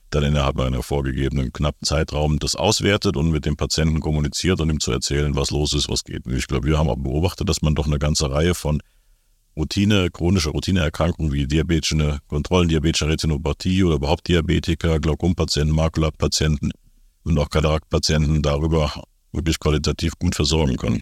dann 0.10 0.24
innerhalb 0.24 0.60
einer 0.60 0.84
vorgegebenen 0.84 1.54
knappen 1.54 1.86
Zeitraum 1.86 2.40
das 2.40 2.56
auswertet 2.56 3.16
und 3.16 3.32
mit 3.32 3.46
dem 3.46 3.56
Patienten 3.56 4.02
kommuniziert 4.02 4.60
und 4.60 4.70
ihm 4.70 4.80
zu 4.80 4.92
erzählen, 4.92 5.36
was 5.36 5.52
los 5.52 5.72
ist, 5.74 5.88
was 5.88 6.04
geht. 6.04 6.28
Ich 6.28 6.48
glaube, 6.48 6.68
wir 6.68 6.78
haben 6.78 6.90
auch 6.90 6.98
beobachtet, 6.98 7.48
dass 7.48 7.62
man 7.62 7.76
doch 7.76 7.86
eine 7.86 8.00
ganze 8.00 8.30
Reihe 8.30 8.54
von 8.56 8.82
Routine, 9.60 10.10
chronische 10.10 10.52
Routineerkrankungen 10.52 11.34
wie 11.34 11.46
diabetische 11.46 12.20
Kontrollen, 12.28 12.70
diabetische 12.70 13.10
Retinopathie 13.10 13.84
oder 13.84 13.96
überhaupt 13.96 14.28
Diabetiker, 14.30 15.02
Glaukompatienten, 15.02 15.76
Makulapatienten 15.76 16.72
und 17.24 17.38
auch 17.38 17.50
Kataraktpatienten 17.50 18.42
darüber 18.42 19.04
wirklich 19.34 19.60
qualitativ 19.60 20.14
gut 20.18 20.36
versorgen 20.36 20.78
können. 20.78 21.02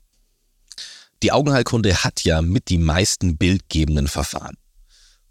Die 1.21 1.31
Augenheilkunde 1.31 2.03
hat 2.03 2.23
ja 2.23 2.41
mit 2.41 2.69
die 2.69 2.79
meisten 2.79 3.37
bildgebenden 3.37 4.07
Verfahren. 4.07 4.55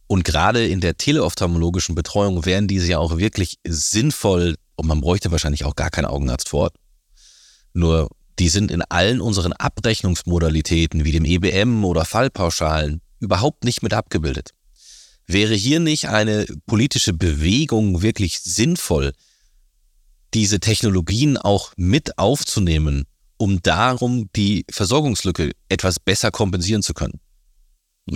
Und 0.07 0.25
gerade 0.25 0.65
in 0.65 0.81
der 0.81 0.97
teleophthalmologischen 0.97 1.97
Betreuung 1.97 2.45
wären 2.47 2.69
diese 2.69 2.87
ja 2.93 2.99
auch 2.99 3.19
wirklich 3.19 3.57
sinnvoll 3.67 4.55
und 4.77 4.87
man 4.87 5.01
bräuchte 5.01 5.33
wahrscheinlich 5.33 5.65
auch 5.65 5.75
gar 5.75 5.91
keinen 5.91 6.05
Augenarzt 6.05 6.49
vor 6.49 6.61
Ort. 6.61 6.77
Nur 7.73 8.09
die 8.39 8.49
sind 8.49 8.71
in 8.71 8.83
allen 8.83 9.21
unseren 9.21 9.53
Abrechnungsmodalitäten 9.53 11.05
wie 11.05 11.13
dem 11.13 11.25
EBM 11.25 11.85
oder 11.85 12.05
Fallpauschalen 12.05 13.01
überhaupt 13.27 13.65
nicht 13.65 13.83
mit 13.83 13.93
abgebildet. 13.93 14.51
Wäre 15.27 15.55
hier 15.55 15.81
nicht 15.81 16.09
eine 16.09 16.47
politische 16.67 17.13
Bewegung 17.13 18.03
wirklich 18.03 18.41
sinnvoll, 18.41 19.13
diese 20.35 20.61
Technologien 20.61 21.37
auch 21.37 21.73
mit 21.77 22.19
aufzunehmen, 22.19 23.05
um 23.37 23.61
darum 23.63 24.31
die 24.37 24.65
Versorgungslücke 24.71 25.53
etwas 25.69 25.99
besser 25.99 26.31
kompensieren 26.31 26.83
zu 26.83 26.95
können? 26.95 27.21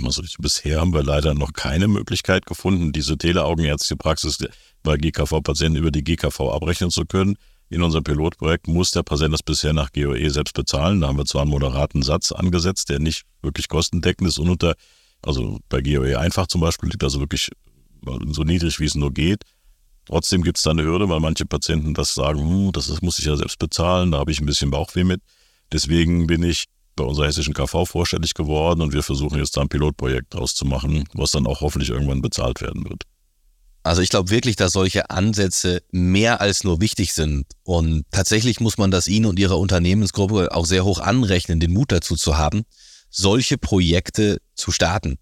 Also 0.03 0.23
bisher 0.39 0.79
haben 0.79 0.93
wir 0.93 1.03
leider 1.03 1.33
noch 1.33 1.51
keine 1.51 1.89
Möglichkeit 1.89 2.45
gefunden, 2.45 2.93
diese 2.93 3.17
teleaugenärztliche 3.17 3.97
Praxis 3.97 4.37
bei 4.83 4.95
GKV-Patienten 4.95 5.77
über 5.77 5.91
die 5.91 6.03
GKV 6.03 6.39
abrechnen 6.51 6.91
zu 6.91 7.05
können. 7.05 7.35
In 7.69 7.83
unserem 7.83 8.03
Pilotprojekt 8.03 8.67
muss 8.67 8.91
der 8.91 9.03
Patient 9.03 9.33
das 9.33 9.43
bisher 9.43 9.73
nach 9.73 9.91
GOE 9.91 10.29
selbst 10.29 10.53
bezahlen. 10.53 11.01
Da 11.01 11.07
haben 11.07 11.17
wir 11.17 11.25
zwar 11.25 11.41
einen 11.41 11.51
moderaten 11.51 12.03
Satz 12.03 12.31
angesetzt, 12.31 12.89
der 12.89 12.99
nicht 12.99 13.23
wirklich 13.41 13.67
kostendeckend 13.67 14.29
ist 14.29 14.39
und 14.39 14.49
unter, 14.49 14.75
also 15.23 15.59
bei 15.69 15.81
GOE 15.81 16.17
einfach 16.17 16.47
zum 16.47 16.61
Beispiel 16.61 16.89
liegt 16.89 17.03
also 17.03 17.19
wirklich 17.19 17.49
so 18.31 18.43
niedrig, 18.43 18.79
wie 18.79 18.85
es 18.85 18.95
nur 18.95 19.13
geht. 19.13 19.43
Trotzdem 20.05 20.43
gibt 20.43 20.57
es 20.57 20.63
da 20.63 20.71
eine 20.71 20.83
Hürde, 20.83 21.07
weil 21.09 21.19
manche 21.19 21.45
Patienten 21.45 21.93
das 21.93 22.13
sagen, 22.13 22.39
hm, 22.39 22.71
das, 22.71 22.87
das 22.87 23.01
muss 23.01 23.19
ich 23.19 23.25
ja 23.25 23.37
selbst 23.37 23.59
bezahlen, 23.59 24.11
da 24.11 24.17
habe 24.17 24.31
ich 24.31 24.39
ein 24.39 24.45
bisschen 24.45 24.71
Bauchweh 24.71 25.03
mit. 25.03 25.21
Deswegen 25.71 26.27
bin 26.27 26.43
ich 26.43 26.65
bei 26.95 27.03
unserer 27.03 27.27
hessischen 27.27 27.53
KV 27.53 27.85
vorstellig 27.85 28.33
geworden 28.33 28.81
und 28.81 28.93
wir 28.93 29.03
versuchen 29.03 29.37
jetzt 29.37 29.55
da 29.55 29.61
ein 29.61 29.69
Pilotprojekt 29.69 30.33
draus 30.33 30.55
zu 30.55 30.65
machen, 30.65 31.05
was 31.13 31.31
dann 31.31 31.47
auch 31.47 31.61
hoffentlich 31.61 31.89
irgendwann 31.89 32.21
bezahlt 32.21 32.61
werden 32.61 32.83
wird. 32.89 33.03
Also 33.83 34.01
ich 34.01 34.09
glaube 34.09 34.29
wirklich, 34.29 34.55
dass 34.55 34.73
solche 34.73 35.09
Ansätze 35.09 35.81
mehr 35.91 36.41
als 36.41 36.63
nur 36.63 36.81
wichtig 36.81 37.13
sind. 37.13 37.45
Und 37.63 38.03
tatsächlich 38.11 38.59
muss 38.59 38.77
man 38.77 38.91
das 38.91 39.07
Ihnen 39.07 39.25
und 39.25 39.39
Ihrer 39.39 39.57
Unternehmensgruppe 39.57 40.53
auch 40.53 40.65
sehr 40.65 40.85
hoch 40.85 40.99
anrechnen, 40.99 41.59
den 41.59 41.73
Mut 41.73 41.91
dazu 41.91 42.15
zu 42.15 42.37
haben, 42.37 42.63
solche 43.11 43.57
Projekte 43.57 44.41
zu 44.55 44.71
starten. 44.71 45.19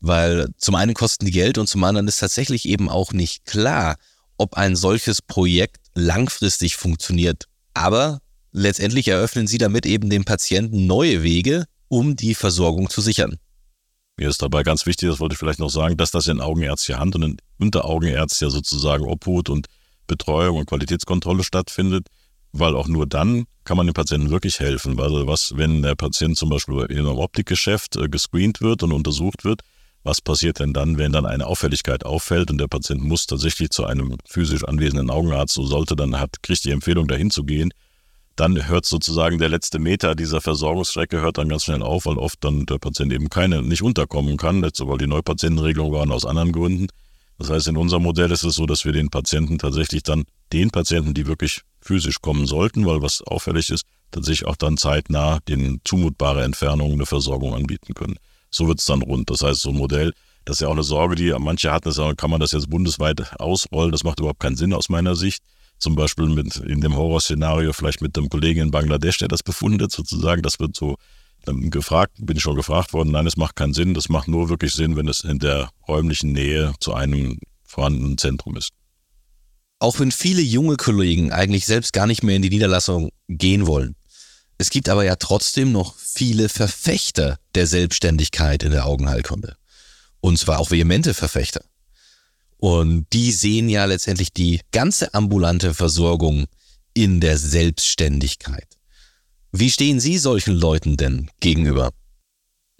Weil 0.00 0.48
zum 0.58 0.74
einen 0.74 0.92
kosten 0.92 1.24
die 1.24 1.30
Geld 1.30 1.56
und 1.56 1.66
zum 1.66 1.82
anderen 1.84 2.08
ist 2.08 2.18
tatsächlich 2.18 2.68
eben 2.68 2.90
auch 2.90 3.12
nicht 3.12 3.46
klar, 3.46 3.96
ob 4.36 4.54
ein 4.54 4.76
solches 4.76 5.22
Projekt 5.22 5.86
langfristig 5.94 6.76
funktioniert. 6.76 7.44
Aber 7.72 8.20
letztendlich 8.52 9.08
eröffnen 9.08 9.46
Sie 9.46 9.58
damit 9.58 9.86
eben 9.86 10.10
dem 10.10 10.24
Patienten 10.24 10.86
neue 10.86 11.22
Wege, 11.22 11.64
um 11.88 12.16
die 12.16 12.34
Versorgung 12.34 12.90
zu 12.90 13.00
sichern. 13.00 13.38
Mir 14.16 14.28
ist 14.28 14.42
dabei 14.42 14.62
ganz 14.62 14.86
wichtig, 14.86 15.08
das 15.08 15.20
wollte 15.20 15.34
ich 15.34 15.38
vielleicht 15.38 15.58
noch 15.58 15.70
sagen, 15.70 15.96
dass 15.96 16.10
das 16.10 16.28
in 16.28 16.40
augenärztlicher 16.40 17.00
Hand 17.00 17.16
und 17.16 17.22
in 17.22 17.36
unteraugenärztlicher 17.58 18.50
sozusagen 18.50 19.04
Obhut 19.04 19.48
und 19.48 19.66
Betreuung 20.06 20.58
und 20.58 20.66
Qualitätskontrolle 20.66 21.42
stattfindet, 21.42 22.08
weil 22.54 22.76
auch 22.76 22.86
nur 22.86 23.06
dann 23.06 23.44
kann 23.64 23.76
man 23.76 23.86
dem 23.86 23.94
Patienten 23.94 24.30
wirklich 24.30 24.60
helfen. 24.60 24.96
Weil 24.96 25.26
was, 25.26 25.54
wenn 25.56 25.82
der 25.82 25.96
Patient 25.96 26.36
zum 26.36 26.50
Beispiel 26.50 26.86
in 26.88 26.98
einem 26.98 27.18
Optikgeschäft 27.18 27.96
äh, 27.96 28.08
gescreent 28.08 28.60
wird 28.60 28.82
und 28.82 28.92
untersucht 28.92 29.44
wird, 29.44 29.62
was 30.04 30.20
passiert 30.20 30.60
denn 30.60 30.72
dann, 30.72 30.98
wenn 30.98 31.12
dann 31.12 31.26
eine 31.26 31.46
Auffälligkeit 31.46 32.04
auffällt 32.04 32.50
und 32.50 32.58
der 32.58 32.68
Patient 32.68 33.02
muss 33.02 33.26
tatsächlich 33.26 33.70
zu 33.70 33.86
einem 33.86 34.18
physisch 34.26 34.62
anwesenden 34.64 35.10
Augenarzt, 35.10 35.54
so 35.54 35.64
sollte 35.64 35.96
dann 35.96 36.20
hat, 36.20 36.42
kriegt 36.42 36.64
die 36.64 36.70
Empfehlung 36.70 37.08
dahin 37.08 37.30
zu 37.30 37.44
gehen, 37.44 37.70
dann 38.36 38.68
hört 38.68 38.84
sozusagen 38.84 39.38
der 39.38 39.48
letzte 39.48 39.78
Meter 39.78 40.14
dieser 40.14 40.40
Versorgungsstrecke 40.40 41.20
hört 41.22 41.38
dann 41.38 41.48
ganz 41.48 41.64
schnell 41.64 41.82
auf, 41.82 42.04
weil 42.06 42.18
oft 42.18 42.44
dann 42.44 42.66
der 42.66 42.78
Patient 42.78 43.12
eben 43.12 43.30
keine 43.30 43.62
nicht 43.62 43.82
unterkommen 43.82 44.36
kann, 44.36 44.60
letzte, 44.60 44.86
weil 44.86 44.98
die 44.98 45.06
Neupatientenregelung 45.06 45.92
waren 45.92 46.12
aus 46.12 46.26
anderen 46.26 46.52
Gründen. 46.52 46.88
Das 47.38 47.48
heißt, 47.48 47.68
in 47.68 47.76
unserem 47.76 48.02
Modell 48.02 48.30
ist 48.30 48.44
es 48.44 48.54
so, 48.54 48.66
dass 48.66 48.84
wir 48.84 48.92
den 48.92 49.08
Patienten 49.08 49.58
tatsächlich 49.58 50.02
dann 50.02 50.24
den 50.52 50.70
Patienten, 50.70 51.14
die 51.14 51.26
wirklich 51.26 51.62
physisch 51.80 52.20
kommen 52.20 52.46
sollten, 52.46 52.86
weil 52.86 53.02
was 53.02 53.22
auffällig 53.22 53.70
ist, 53.70 53.84
tatsächlich 54.10 54.46
auch 54.46 54.56
dann 54.56 54.76
zeitnah 54.76 55.40
den 55.48 55.80
zumutbare 55.84 56.44
Entfernungen 56.44 56.94
eine 56.94 57.06
Versorgung 57.06 57.54
anbieten 57.54 57.94
können. 57.94 58.16
So 58.50 58.68
wird 58.68 58.78
es 58.78 58.84
dann 58.84 59.02
rund. 59.02 59.30
Das 59.30 59.42
heißt, 59.42 59.60
so 59.60 59.70
ein 59.70 59.76
Modell, 59.76 60.12
das 60.44 60.56
ist 60.56 60.60
ja 60.60 60.68
auch 60.68 60.72
eine 60.72 60.82
Sorge, 60.82 61.16
die 61.16 61.34
manche 61.38 61.72
hatten, 61.72 61.88
ist, 61.88 62.00
kann 62.16 62.30
man 62.30 62.40
das 62.40 62.52
jetzt 62.52 62.70
bundesweit 62.70 63.40
ausrollen? 63.40 63.92
Das 63.92 64.04
macht 64.04 64.20
überhaupt 64.20 64.40
keinen 64.40 64.56
Sinn 64.56 64.72
aus 64.72 64.88
meiner 64.88 65.16
Sicht 65.16 65.42
zum 65.78 65.96
Beispiel 65.96 66.26
mit 66.26 66.56
in 66.56 66.80
dem 66.80 66.96
Horrorszenario 66.96 67.72
vielleicht 67.72 68.00
mit 68.00 68.16
dem 68.16 68.28
Kollegen 68.28 68.60
in 68.60 68.70
Bangladesch, 68.70 69.18
der 69.18 69.28
das 69.28 69.42
befundet 69.42 69.92
sozusagen. 69.92 70.42
Das 70.42 70.60
wird 70.60 70.76
so 70.76 70.96
ähm, 71.46 71.70
gefragt, 71.70 72.12
bin 72.20 72.36
ich 72.36 72.42
schon 72.42 72.56
gefragt 72.56 72.92
worden. 72.92 73.10
Nein, 73.12 73.26
es 73.26 73.36
macht 73.36 73.56
keinen 73.56 73.74
Sinn. 73.74 73.94
Das 73.94 74.08
macht 74.08 74.28
nur 74.28 74.48
wirklich 74.48 74.72
Sinn, 74.72 74.96
wenn 74.96 75.08
es 75.08 75.24
in 75.24 75.38
der 75.38 75.70
räumlichen 75.88 76.32
Nähe 76.32 76.72
zu 76.80 76.94
einem 76.94 77.38
vorhandenen 77.64 78.18
Zentrum 78.18 78.56
ist. 78.56 78.70
Auch 79.84 80.00
wenn 80.00 80.12
viele 80.12 80.40
junge 80.40 80.78
Kollegen 80.78 81.30
eigentlich 81.30 81.66
selbst 81.66 81.92
gar 81.92 82.06
nicht 82.06 82.22
mehr 82.22 82.36
in 82.36 82.40
die 82.40 82.48
Niederlassung 82.48 83.10
gehen 83.28 83.66
wollen. 83.66 83.96
Es 84.56 84.70
gibt 84.70 84.88
aber 84.88 85.04
ja 85.04 85.16
trotzdem 85.16 85.72
noch 85.72 85.94
viele 85.98 86.48
Verfechter 86.48 87.38
der 87.54 87.66
Selbstständigkeit 87.66 88.62
in 88.62 88.70
der 88.70 88.86
Augenheilkunde. 88.86 89.58
Und 90.22 90.38
zwar 90.38 90.58
auch 90.58 90.70
vehemente 90.70 91.12
Verfechter. 91.12 91.62
Und 92.56 93.04
die 93.12 93.30
sehen 93.30 93.68
ja 93.68 93.84
letztendlich 93.84 94.32
die 94.32 94.62
ganze 94.72 95.12
ambulante 95.12 95.74
Versorgung 95.74 96.46
in 96.94 97.20
der 97.20 97.36
Selbstständigkeit. 97.36 98.78
Wie 99.52 99.70
stehen 99.70 100.00
Sie 100.00 100.16
solchen 100.16 100.54
Leuten 100.54 100.96
denn 100.96 101.30
gegenüber? 101.40 101.90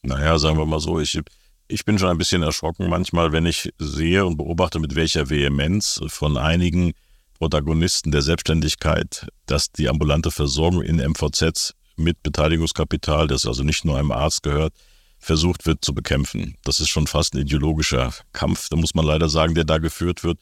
Naja, 0.02 0.38
sagen 0.38 0.56
wir 0.56 0.64
mal 0.64 0.80
so, 0.80 1.00
ich, 1.00 1.20
ich 1.68 1.85
bin 1.85 1.98
schon 1.98 2.09
ein 2.09 2.18
bisschen 2.18 2.42
erschrocken 2.42 2.88
manchmal, 2.88 3.33
wenn 3.33 3.46
ich 3.46 3.72
sehe 3.79 4.24
und 4.24 4.37
beobachte, 4.37 4.79
mit 4.81 4.94
welcher 4.94 5.31
Vehemenz 5.31 6.00
von 6.09 6.37
einigen 6.37 6.92
Protagonisten 7.38 8.12
der 8.12 8.22
Selbstständigkeit, 8.22 9.27
dass 9.46 9.72
die 9.72 9.88
ambulante 9.88 10.31
Versorgung 10.31 10.83
in 10.83 10.96
MVZs 10.96 11.74
mit 11.96 12.22
Beteiligungskapital, 12.22 13.27
das 13.27 13.46
also 13.46 13.62
nicht 13.62 13.85
nur 13.85 13.98
einem 13.98 14.12
Arzt 14.12 14.42
gehört, 14.42 14.74
versucht 15.18 15.66
wird 15.66 15.85
zu 15.85 15.94
bekämpfen. 15.94 16.57
Das 16.64 16.81
ist 16.81 16.88
schon 16.88 17.07
fast 17.07 17.35
ein 17.35 17.40
ideologischer 17.40 18.12
Kampf, 18.33 18.68
da 18.68 18.77
muss 18.77 18.94
man 18.94 19.07
leider 19.07 19.29
sagen, 19.29 19.55
der 19.55 19.64
da 19.64 19.79
geführt 19.79 20.22
wird, 20.22 20.38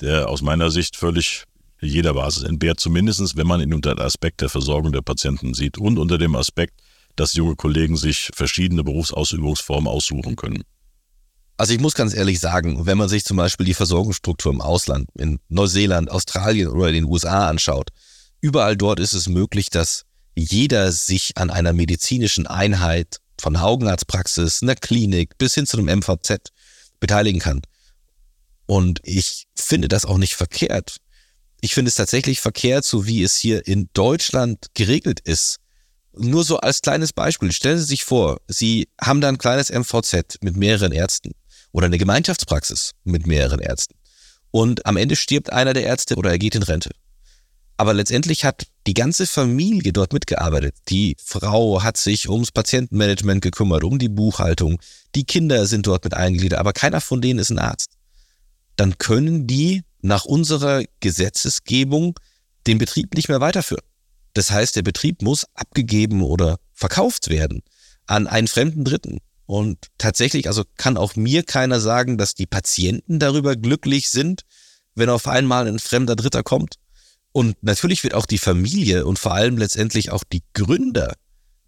der 0.00 0.28
aus 0.28 0.42
meiner 0.42 0.70
Sicht 0.70 0.96
völlig 0.96 1.44
jeder 1.80 2.14
Basis 2.14 2.42
entbehrt, 2.42 2.80
zumindest 2.80 3.36
wenn 3.36 3.46
man 3.46 3.60
ihn 3.60 3.74
unter 3.74 3.94
dem 3.94 4.04
Aspekt 4.04 4.40
der 4.40 4.48
Versorgung 4.48 4.92
der 4.92 5.02
Patienten 5.02 5.54
sieht 5.54 5.78
und 5.78 5.98
unter 5.98 6.18
dem 6.18 6.34
Aspekt, 6.34 6.74
dass 7.16 7.34
junge 7.34 7.56
Kollegen 7.56 7.96
sich 7.96 8.30
verschiedene 8.34 8.84
Berufsausübungsformen 8.84 9.88
aussuchen 9.88 10.36
können. 10.36 10.64
Also 11.56 11.72
ich 11.72 11.80
muss 11.80 11.94
ganz 11.94 12.14
ehrlich 12.14 12.40
sagen, 12.40 12.84
wenn 12.86 12.98
man 12.98 13.08
sich 13.08 13.24
zum 13.24 13.36
Beispiel 13.36 13.66
die 13.66 13.74
Versorgungsstruktur 13.74 14.52
im 14.52 14.60
Ausland, 14.60 15.08
in 15.14 15.38
Neuseeland, 15.48 16.10
Australien 16.10 16.68
oder 16.68 16.90
den 16.90 17.04
USA 17.04 17.48
anschaut, 17.48 17.90
überall 18.40 18.76
dort 18.76 18.98
ist 18.98 19.12
es 19.12 19.28
möglich, 19.28 19.70
dass 19.70 20.04
jeder 20.34 20.90
sich 20.90 21.36
an 21.36 21.50
einer 21.50 21.72
medizinischen 21.72 22.48
Einheit 22.48 23.18
von 23.40 23.56
Augenarztpraxis, 23.56 24.62
einer 24.62 24.74
Klinik 24.74 25.38
bis 25.38 25.54
hin 25.54 25.66
zu 25.66 25.78
einem 25.78 25.98
MVZ 25.98 26.50
beteiligen 26.98 27.40
kann. 27.40 27.62
Und 28.66 29.00
ich 29.04 29.46
finde 29.54 29.88
das 29.88 30.04
auch 30.04 30.18
nicht 30.18 30.34
verkehrt. 30.34 30.96
Ich 31.60 31.74
finde 31.74 31.88
es 31.88 31.94
tatsächlich 31.94 32.40
verkehrt, 32.40 32.84
so 32.84 33.06
wie 33.06 33.22
es 33.22 33.36
hier 33.36 33.66
in 33.66 33.88
Deutschland 33.92 34.66
geregelt 34.74 35.20
ist. 35.20 35.58
Nur 36.16 36.44
so 36.44 36.58
als 36.58 36.80
kleines 36.80 37.12
Beispiel. 37.12 37.52
Stellen 37.52 37.78
Sie 37.78 37.84
sich 37.84 38.04
vor, 38.04 38.40
Sie 38.46 38.88
haben 39.00 39.20
da 39.20 39.28
ein 39.28 39.38
kleines 39.38 39.70
MVZ 39.70 40.38
mit 40.42 40.56
mehreren 40.56 40.92
Ärzten 40.92 41.32
oder 41.72 41.86
eine 41.86 41.98
Gemeinschaftspraxis 41.98 42.92
mit 43.04 43.26
mehreren 43.26 43.60
Ärzten. 43.60 43.94
Und 44.50 44.86
am 44.86 44.96
Ende 44.96 45.16
stirbt 45.16 45.52
einer 45.52 45.72
der 45.72 45.84
Ärzte 45.84 46.14
oder 46.14 46.30
er 46.30 46.38
geht 46.38 46.54
in 46.54 46.62
Rente. 46.62 46.90
Aber 47.76 47.92
letztendlich 47.92 48.44
hat 48.44 48.68
die 48.86 48.94
ganze 48.94 49.26
Familie 49.26 49.92
dort 49.92 50.12
mitgearbeitet. 50.12 50.76
Die 50.88 51.16
Frau 51.22 51.82
hat 51.82 51.96
sich 51.96 52.28
ums 52.28 52.52
Patientenmanagement 52.52 53.42
gekümmert, 53.42 53.82
um 53.82 53.98
die 53.98 54.08
Buchhaltung. 54.08 54.80
Die 55.16 55.24
Kinder 55.24 55.66
sind 55.66 55.88
dort 55.88 56.04
mit 56.04 56.14
eingegliedert, 56.14 56.60
aber 56.60 56.72
keiner 56.72 57.00
von 57.00 57.20
denen 57.20 57.40
ist 57.40 57.50
ein 57.50 57.58
Arzt. 57.58 57.90
Dann 58.76 58.98
können 58.98 59.48
die 59.48 59.82
nach 60.02 60.24
unserer 60.24 60.84
Gesetzesgebung 61.00 62.18
den 62.68 62.78
Betrieb 62.78 63.14
nicht 63.14 63.28
mehr 63.28 63.40
weiterführen. 63.40 63.82
Das 64.34 64.50
heißt, 64.50 64.76
der 64.76 64.82
Betrieb 64.82 65.22
muss 65.22 65.46
abgegeben 65.54 66.22
oder 66.22 66.58
verkauft 66.72 67.30
werden 67.30 67.62
an 68.06 68.26
einen 68.26 68.48
fremden 68.48 68.84
Dritten. 68.84 69.18
Und 69.46 69.88
tatsächlich, 69.98 70.48
also 70.48 70.64
kann 70.76 70.96
auch 70.96 71.16
mir 71.16 71.42
keiner 71.42 71.80
sagen, 71.80 72.18
dass 72.18 72.34
die 72.34 72.46
Patienten 72.46 73.18
darüber 73.18 73.56
glücklich 73.56 74.10
sind, 74.10 74.42
wenn 74.94 75.10
auf 75.10 75.26
einmal 75.28 75.66
ein 75.66 75.78
fremder 75.78 76.16
Dritter 76.16 76.42
kommt. 76.42 76.76
Und 77.32 77.56
natürlich 77.62 78.04
wird 78.04 78.14
auch 78.14 78.26
die 78.26 78.38
Familie 78.38 79.06
und 79.06 79.18
vor 79.18 79.34
allem 79.34 79.58
letztendlich 79.58 80.10
auch 80.10 80.24
die 80.24 80.42
Gründer 80.54 81.14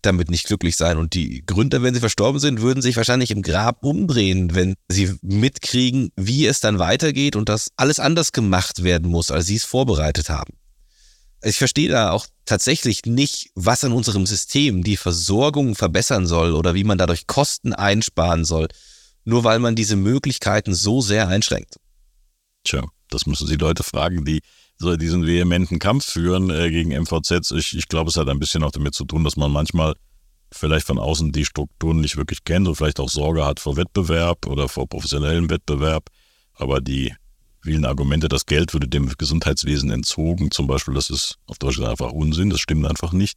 damit 0.03 0.31
nicht 0.31 0.47
glücklich 0.47 0.77
sein. 0.77 0.97
Und 0.97 1.15
die 1.15 1.45
Gründer, 1.45 1.83
wenn 1.83 1.93
sie 1.93 2.01
verstorben 2.01 2.41
sind, 2.41 2.61
würden 2.61 2.81
sich 2.81 2.97
wahrscheinlich 2.97 3.31
im 3.31 3.43
Grab 3.43 3.85
umdrehen, 3.85 4.55
wenn 4.55 4.75
sie 4.89 5.15
mitkriegen, 5.23 6.13
wie 6.17 6.47
es 6.47 6.61
dann 6.61 6.79
weitergeht 6.79 7.37
und 7.37 7.49
dass 7.49 7.71
alles 7.77 7.99
anders 7.99 8.33
gemacht 8.33 8.85
werden 8.85 9.11
muss, 9.11 9.31
als 9.31 9.47
sie 9.47 9.57
es 9.57 9.65
vorbereitet 9.65 10.31
haben. 10.31 10.56
Ich 11.43 11.59
verstehe 11.59 11.89
da 11.89 12.11
auch 12.11 12.27
tatsächlich 12.45 13.05
nicht, 13.05 13.51
was 13.55 13.85
an 13.85 13.93
unserem 13.93 14.27
System 14.27 14.83
die 14.83 14.97
Versorgung 14.97 15.75
verbessern 15.75 16.27
soll 16.27 16.53
oder 16.53 16.75
wie 16.75 16.85
man 16.85 16.99
dadurch 16.99 17.27
Kosten 17.27 17.73
einsparen 17.73 18.45
soll, 18.45 18.69
nur 19.25 19.45
weil 19.45 19.59
man 19.59 19.77
diese 19.77 19.97
Möglichkeiten 19.97 20.75
so 20.75 21.01
sehr 21.01 21.29
einschränkt. 21.29 21.77
Tja, 22.65 22.85
das 23.11 23.27
müssen 23.27 23.47
Sie 23.47 23.57
Leute 23.57 23.83
fragen, 23.83 24.25
die 24.25 24.41
so 24.79 24.97
diesen 24.97 25.27
vehementen 25.27 25.79
Kampf 25.79 26.05
führen 26.07 26.51
äh, 26.51 26.71
gegen 26.71 26.91
MVZs. 26.91 27.51
Ich, 27.53 27.77
ich 27.77 27.89
glaube, 27.89 28.11
es 28.11 28.17
hat 28.17 28.29
ein 28.29 28.39
bisschen 28.39 28.63
auch 28.63 28.73
damit 28.73 28.95
zu 28.95 29.05
tun, 29.05 29.25
dass 29.25 29.37
man 29.37 29.51
manchmal 29.51 29.95
vielleicht 30.53 30.87
von 30.87 30.99
außen 30.99 31.33
die 31.33 31.45
Strukturen 31.45 32.01
nicht 32.01 32.17
wirklich 32.17 32.45
kennt 32.45 32.69
und 32.69 32.77
vielleicht 32.77 33.01
auch 33.01 33.09
Sorge 33.09 33.45
hat 33.45 33.61
vor 33.61 33.77
Wettbewerb 33.77 34.47
oder 34.47 34.69
vor 34.69 34.89
professionellem 34.89 35.51
Wettbewerb. 35.51 36.09
Aber 36.55 36.81
die 36.81 37.15
vielen 37.67 37.85
Argumente, 37.85 38.29
das 38.29 38.47
Geld 38.47 38.73
würde 38.73 38.87
dem 38.87 39.13
Gesundheitswesen 39.19 39.91
entzogen, 39.91 40.53
zum 40.53 40.69
Beispiel, 40.69 40.95
das 40.95 41.11
ist 41.11 41.37
auf 41.47 41.59
Deutschland 41.59 41.91
einfach 41.91 42.13
Unsinn, 42.13 42.49
das 42.49 42.61
stimmt 42.61 42.87
einfach 42.87 43.13
nicht. 43.13 43.37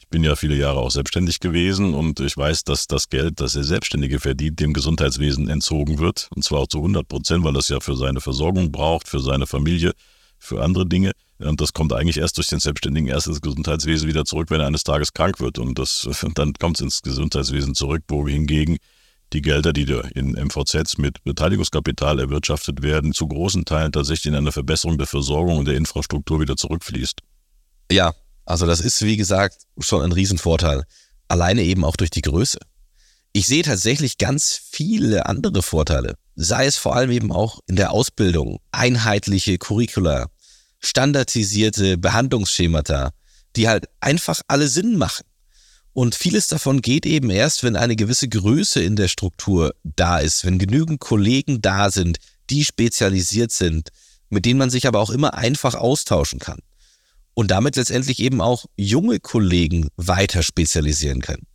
Ich 0.00 0.08
bin 0.08 0.24
ja 0.24 0.34
viele 0.34 0.56
Jahre 0.56 0.80
auch 0.80 0.90
selbstständig 0.90 1.38
gewesen 1.38 1.94
und 1.94 2.18
ich 2.18 2.36
weiß, 2.36 2.64
dass 2.64 2.88
das 2.88 3.08
Geld, 3.08 3.40
das 3.40 3.52
der 3.52 3.62
Selbstständige 3.62 4.18
verdient, 4.18 4.58
dem 4.58 4.72
Gesundheitswesen 4.72 5.48
entzogen 5.48 6.00
wird. 6.00 6.28
Und 6.34 6.42
zwar 6.42 6.60
auch 6.60 6.66
zu 6.66 6.78
100 6.78 7.06
Prozent, 7.06 7.44
weil 7.44 7.52
das 7.52 7.68
ja 7.68 7.78
für 7.78 7.96
seine 7.96 8.20
Versorgung 8.20 8.72
braucht, 8.72 9.08
für 9.08 9.20
seine 9.20 9.46
Familie, 9.46 9.92
für 10.38 10.60
andere 10.60 10.84
Dinge. 10.84 11.12
Und 11.38 11.60
das 11.60 11.72
kommt 11.72 11.92
eigentlich 11.92 12.18
erst 12.18 12.36
durch 12.36 12.48
den 12.48 12.58
Selbstständigen 12.58 13.08
erst 13.08 13.28
ins 13.28 13.40
Gesundheitswesen 13.40 14.08
wieder 14.08 14.24
zurück, 14.24 14.50
wenn 14.50 14.60
er 14.60 14.66
eines 14.66 14.82
Tages 14.82 15.12
krank 15.12 15.38
wird. 15.38 15.58
Und 15.58 15.78
das, 15.78 16.08
dann 16.34 16.52
kommt 16.54 16.78
es 16.78 16.82
ins 16.82 17.02
Gesundheitswesen 17.02 17.76
zurück, 17.76 18.02
wo 18.08 18.26
hingegen 18.26 18.78
die 19.32 19.42
Gelder, 19.42 19.72
die 19.72 19.82
in 20.14 20.32
MVZs 20.32 20.98
mit 20.98 21.22
Beteiligungskapital 21.24 22.20
erwirtschaftet 22.20 22.82
werden, 22.82 23.12
zu 23.12 23.26
großen 23.26 23.64
Teilen 23.64 23.92
tatsächlich 23.92 24.26
in 24.26 24.34
eine 24.34 24.52
Verbesserung 24.52 24.98
der 24.98 25.06
Versorgung 25.06 25.58
und 25.58 25.66
der 25.66 25.76
Infrastruktur 25.76 26.40
wieder 26.40 26.56
zurückfließt. 26.56 27.20
Ja, 27.90 28.14
also 28.44 28.66
das 28.66 28.80
ist, 28.80 29.02
wie 29.02 29.16
gesagt, 29.16 29.62
schon 29.78 30.02
ein 30.02 30.12
Riesenvorteil. 30.12 30.84
Alleine 31.28 31.62
eben 31.62 31.84
auch 31.84 31.96
durch 31.96 32.10
die 32.10 32.22
Größe. 32.22 32.58
Ich 33.32 33.46
sehe 33.46 33.62
tatsächlich 33.62 34.18
ganz 34.18 34.60
viele 34.70 35.26
andere 35.26 35.62
Vorteile. 35.62 36.16
Sei 36.34 36.66
es 36.66 36.76
vor 36.76 36.94
allem 36.94 37.10
eben 37.10 37.32
auch 37.32 37.60
in 37.66 37.76
der 37.76 37.92
Ausbildung, 37.92 38.58
einheitliche 38.72 39.56
Curricula, 39.56 40.26
standardisierte 40.80 41.96
Behandlungsschemata, 41.96 43.12
die 43.56 43.68
halt 43.68 43.86
einfach 44.00 44.40
alle 44.48 44.68
Sinn 44.68 44.98
machen. 44.98 45.24
Und 45.94 46.14
vieles 46.14 46.46
davon 46.46 46.80
geht 46.80 47.04
eben 47.04 47.28
erst, 47.28 47.62
wenn 47.62 47.76
eine 47.76 47.96
gewisse 47.96 48.28
Größe 48.28 48.82
in 48.82 48.96
der 48.96 49.08
Struktur 49.08 49.74
da 49.84 50.18
ist, 50.18 50.44
wenn 50.44 50.58
genügend 50.58 51.00
Kollegen 51.00 51.60
da 51.60 51.90
sind, 51.90 52.18
die 52.48 52.64
spezialisiert 52.64 53.52
sind, 53.52 53.90
mit 54.30 54.46
denen 54.46 54.58
man 54.58 54.70
sich 54.70 54.86
aber 54.86 55.00
auch 55.00 55.10
immer 55.10 55.34
einfach 55.34 55.74
austauschen 55.74 56.38
kann. 56.38 56.60
Und 57.34 57.50
damit 57.50 57.76
letztendlich 57.76 58.20
eben 58.20 58.40
auch 58.40 58.66
junge 58.76 59.20
Kollegen 59.20 59.88
weiter 59.96 60.42
spezialisieren 60.42 61.20
können. 61.20 61.46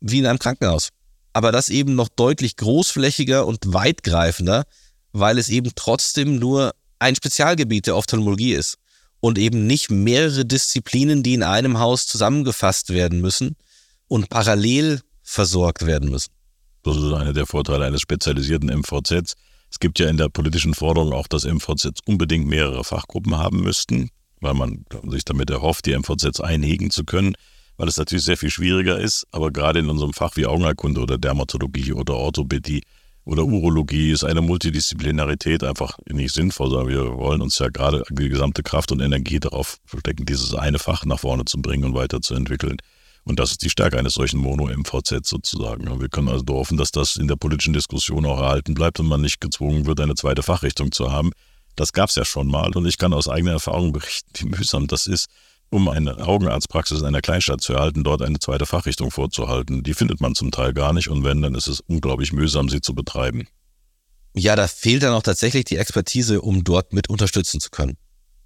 Wie 0.00 0.18
in 0.18 0.26
einem 0.26 0.38
Krankenhaus. 0.38 0.90
Aber 1.32 1.52
das 1.52 1.68
eben 1.68 1.94
noch 1.94 2.08
deutlich 2.08 2.56
großflächiger 2.56 3.46
und 3.46 3.72
weitgreifender, 3.72 4.64
weil 5.12 5.38
es 5.38 5.48
eben 5.48 5.70
trotzdem 5.74 6.38
nur 6.38 6.72
ein 6.98 7.14
Spezialgebiet 7.14 7.86
der 7.86 7.96
Ophthalmologie 7.96 8.54
ist 8.54 8.76
und 9.20 9.38
eben 9.38 9.66
nicht 9.66 9.90
mehrere 9.90 10.44
Disziplinen, 10.44 11.22
die 11.22 11.34
in 11.34 11.42
einem 11.42 11.78
Haus 11.78 12.06
zusammengefasst 12.06 12.90
werden 12.90 13.20
müssen, 13.20 13.56
und 14.08 14.28
parallel 14.30 15.00
versorgt 15.22 15.86
werden 15.86 16.10
müssen. 16.10 16.32
Das 16.82 16.96
ist 16.96 17.12
einer 17.12 17.32
der 17.32 17.46
Vorteile 17.46 17.84
eines 17.84 18.00
spezialisierten 18.00 18.70
MVZs. 18.70 19.34
Es 19.70 19.78
gibt 19.78 19.98
ja 19.98 20.08
in 20.08 20.16
der 20.16 20.28
politischen 20.28 20.74
Forderung 20.74 21.12
auch, 21.12 21.26
dass 21.26 21.44
MVZs 21.44 22.00
unbedingt 22.06 22.46
mehrere 22.46 22.84
Fachgruppen 22.84 23.36
haben 23.36 23.60
müssten, 23.60 24.08
weil 24.40 24.54
man 24.54 24.84
sich 25.08 25.24
damit 25.24 25.50
erhofft, 25.50 25.86
die 25.86 25.96
MVZs 25.96 26.40
einhegen 26.40 26.90
zu 26.90 27.04
können, 27.04 27.34
weil 27.76 27.88
es 27.88 27.98
natürlich 27.98 28.24
sehr 28.24 28.38
viel 28.38 28.50
schwieriger 28.50 28.98
ist. 28.98 29.26
Aber 29.30 29.50
gerade 29.50 29.80
in 29.80 29.90
unserem 29.90 30.14
Fach 30.14 30.36
wie 30.36 30.46
Augenerkunde 30.46 31.00
oder 31.00 31.18
Dermatologie 31.18 31.92
oder 31.92 32.14
Orthopädie 32.14 32.82
oder 33.24 33.44
Urologie 33.44 34.10
ist 34.10 34.24
eine 34.24 34.40
Multidisziplinarität 34.40 35.62
einfach 35.62 35.98
nicht 36.10 36.32
sinnvoll, 36.32 36.70
sondern 36.70 36.88
wir 36.88 37.18
wollen 37.18 37.42
uns 37.42 37.58
ja 37.58 37.68
gerade 37.68 38.02
die 38.08 38.30
gesamte 38.30 38.62
Kraft 38.62 38.90
und 38.90 39.00
Energie 39.00 39.38
darauf 39.38 39.76
verstecken, 39.84 40.24
dieses 40.24 40.54
eine 40.54 40.78
Fach 40.78 41.04
nach 41.04 41.20
vorne 41.20 41.44
zu 41.44 41.60
bringen 41.60 41.84
und 41.84 41.94
weiterzuentwickeln. 41.94 42.78
Und 43.28 43.38
das 43.38 43.50
ist 43.50 43.62
die 43.62 43.68
Stärke 43.68 43.98
eines 43.98 44.14
solchen 44.14 44.38
Mono-MVZ 44.38 45.26
sozusagen. 45.26 46.00
Wir 46.00 46.08
können 46.08 46.28
also 46.28 46.44
hoffen, 46.48 46.78
dass 46.78 46.92
das 46.92 47.16
in 47.16 47.28
der 47.28 47.36
politischen 47.36 47.74
Diskussion 47.74 48.24
auch 48.24 48.40
erhalten 48.40 48.72
bleibt 48.72 49.00
und 49.00 49.06
man 49.06 49.20
nicht 49.20 49.38
gezwungen 49.38 49.84
wird, 49.84 50.00
eine 50.00 50.14
zweite 50.14 50.42
Fachrichtung 50.42 50.92
zu 50.92 51.12
haben. 51.12 51.32
Das 51.76 51.92
gab 51.92 52.08
es 52.08 52.14
ja 52.14 52.24
schon 52.24 52.46
mal 52.48 52.74
und 52.74 52.86
ich 52.86 52.96
kann 52.96 53.12
aus 53.12 53.28
eigener 53.28 53.52
Erfahrung 53.52 53.92
berichten, 53.92 54.30
wie 54.34 54.44
mühsam 54.46 54.86
das 54.86 55.06
ist, 55.06 55.26
um 55.68 55.90
eine 55.90 56.26
Augenarztpraxis 56.26 57.00
in 57.00 57.04
einer 57.04 57.20
Kleinstadt 57.20 57.60
zu 57.60 57.74
erhalten, 57.74 58.02
dort 58.02 58.22
eine 58.22 58.38
zweite 58.38 58.64
Fachrichtung 58.64 59.10
vorzuhalten. 59.10 59.82
Die 59.82 59.92
findet 59.92 60.22
man 60.22 60.34
zum 60.34 60.50
Teil 60.50 60.72
gar 60.72 60.94
nicht 60.94 61.10
und 61.10 61.22
wenn, 61.22 61.42
dann 61.42 61.54
ist 61.54 61.66
es 61.66 61.80
unglaublich 61.80 62.32
mühsam, 62.32 62.70
sie 62.70 62.80
zu 62.80 62.94
betreiben. 62.94 63.46
Ja, 64.34 64.56
da 64.56 64.66
fehlt 64.68 65.02
dann 65.02 65.12
auch 65.12 65.22
tatsächlich 65.22 65.64
die 65.64 65.76
Expertise, 65.76 66.40
um 66.40 66.64
dort 66.64 66.94
mit 66.94 67.10
unterstützen 67.10 67.60
zu 67.60 67.68
können. 67.68 67.98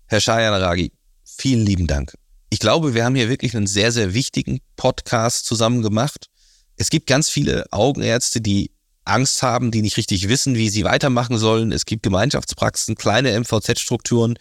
Herr 0.07 0.21
Shayanaragi, 0.21 0.91
vielen 1.23 1.65
lieben 1.65 1.87
Dank. 1.87 2.15
Ich 2.53 2.59
glaube, 2.59 2.93
wir 2.93 3.07
haben 3.07 3.15
hier 3.15 3.31
wirklich 3.31 3.57
einen 3.57 3.67
sehr, 3.67 3.93
sehr 3.93 4.13
wichtigen 4.13 4.61
Podcast 4.77 5.47
zusammen 5.47 5.81
gemacht. 5.81 6.29
Es 6.77 6.91
gibt 6.91 7.07
ganz 7.07 7.31
viele 7.31 7.65
Augenärzte, 7.73 8.43
die 8.43 8.73
Angst 9.07 9.43
haben, 9.43 9.71
die 9.71 9.81
nicht 9.81 9.97
richtig 9.97 10.29
wissen, 10.29 10.55
wie 10.55 10.69
sie 10.69 10.85
weitermachen 10.85 11.39
sollen. 11.39 11.73
Es 11.73 11.87
gibt 11.87 12.03
Gemeinschaftspraxen, 12.03 12.95
kleine 12.95 13.41
MVZ-Strukturen, 13.41 14.39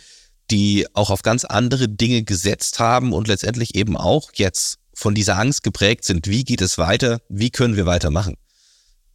die 0.51 0.87
auch 0.91 1.09
auf 1.09 1.21
ganz 1.21 1.45
andere 1.45 1.87
Dinge 1.87 2.23
gesetzt 2.23 2.79
haben 2.79 3.13
und 3.13 3.29
letztendlich 3.29 3.75
eben 3.75 3.95
auch 3.95 4.31
jetzt 4.33 4.79
von 4.93 5.15
dieser 5.15 5.39
Angst 5.39 5.63
geprägt 5.63 6.03
sind. 6.03 6.27
Wie 6.27 6.43
geht 6.43 6.59
es 6.59 6.77
weiter? 6.77 7.21
Wie 7.29 7.49
können 7.49 7.77
wir 7.77 7.85
weitermachen? 7.85 8.35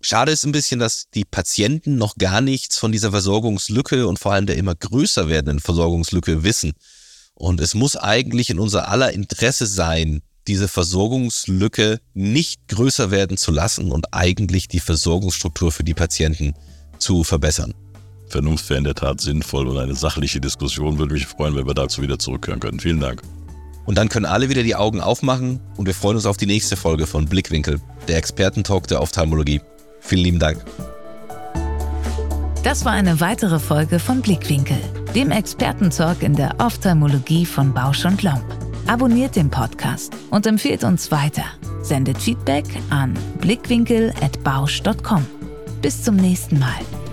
Schade 0.01 0.33
ist 0.33 0.47
ein 0.47 0.53
bisschen, 0.53 0.81
dass 0.81 1.11
die 1.11 1.27
Patienten 1.27 1.97
noch 1.99 2.17
gar 2.17 2.41
nichts 2.41 2.79
von 2.79 2.93
dieser 2.93 3.11
Versorgungslücke 3.11 4.07
und 4.07 4.19
vor 4.19 4.33
allem 4.33 4.47
der 4.47 4.57
immer 4.57 4.75
größer 4.75 5.29
werdenden 5.29 5.61
Versorgungslücke 5.61 6.45
wissen. 6.45 6.73
Und 7.39 7.61
es 7.61 7.75
muss 7.75 7.97
eigentlich 7.97 8.51
in 8.51 8.59
unser 8.59 8.89
aller 8.89 9.13
Interesse 9.13 9.67
sein, 9.67 10.23
diese 10.49 10.69
Versorgungslücke 10.69 12.01
nicht 12.15 12.69
größer 12.69 13.11
werden 13.11 13.37
zu 13.37 13.53
lassen 13.53 13.93
und 13.93 14.07
eigentlich 14.13 14.69
die 14.69 14.81
Versorgungsstruktur 14.81 15.71
für 15.71 15.85
die 15.85 15.95
Patienten 15.95 16.55
zu 16.99 17.25
verbessern. 17.25 17.75
Vernunft 18.29 18.69
wäre 18.71 18.79
in 18.79 18.85
der 18.85 18.95
Tat 18.95 19.21
sinnvoll 19.21 19.69
und 19.69 19.79
eine 19.79 19.95
sachliche 19.95 20.41
Diskussion 20.41 20.99
würde 20.99 21.15
mich 21.15 21.27
freuen, 21.27 21.55
wenn 21.55 21.67
wir 21.67 21.75
dazu 21.75 22.03
wieder 22.03 22.19
zurückkehren 22.19 22.59
können. 22.59 22.81
Vielen 22.81 23.01
Dank. 23.01 23.23
Und 23.85 23.99
dann 23.99 24.09
können 24.09 24.27
alle 24.27 24.49
wieder 24.49 24.63
die 24.63 24.75
Augen 24.75 25.01
aufmachen 25.01 25.61
und 25.77 25.87
wir 25.87 25.95
freuen 25.95 26.17
uns 26.17 26.27
auf 26.27 26.37
die 26.37 26.47
nächste 26.47 26.77
Folge 26.77 27.07
von 27.07 27.27
Blickwinkel, 27.27 27.81
der 28.09 28.17
Expertentalk 28.17 28.89
der 28.89 29.03
Ophthalmologie. 29.03 29.61
Vielen 30.01 30.23
lieben 30.23 30.39
Dank. 30.39 30.65
Das 32.67 32.85
war 32.85 32.91
eine 32.91 33.21
weitere 33.21 33.61
Folge 33.61 34.01
von 34.01 34.23
Blickwinkel, 34.23 34.77
dem 35.15 35.31
Expertentalk 35.31 36.25
in 36.25 36.35
der 36.35 36.57
Ophthalmologie 36.59 37.47
von 37.47 37.73
Bausch 37.73 38.05
und 38.05 38.25
Lomb. 38.25 38.45
Abonniert 38.89 39.37
den 39.37 39.51
Podcast 39.51 40.13
und 40.33 40.49
empfiehlt 40.49 40.83
uns 40.83 41.13
weiter. 41.13 41.45
Sendet 41.83 42.19
Feedback 42.19 42.65
an 42.91 43.17
blickwinkel.bausch.com. 43.41 45.25
Bis 45.81 46.03
zum 46.03 46.17
nächsten 46.17 46.59
Mal. 46.59 47.06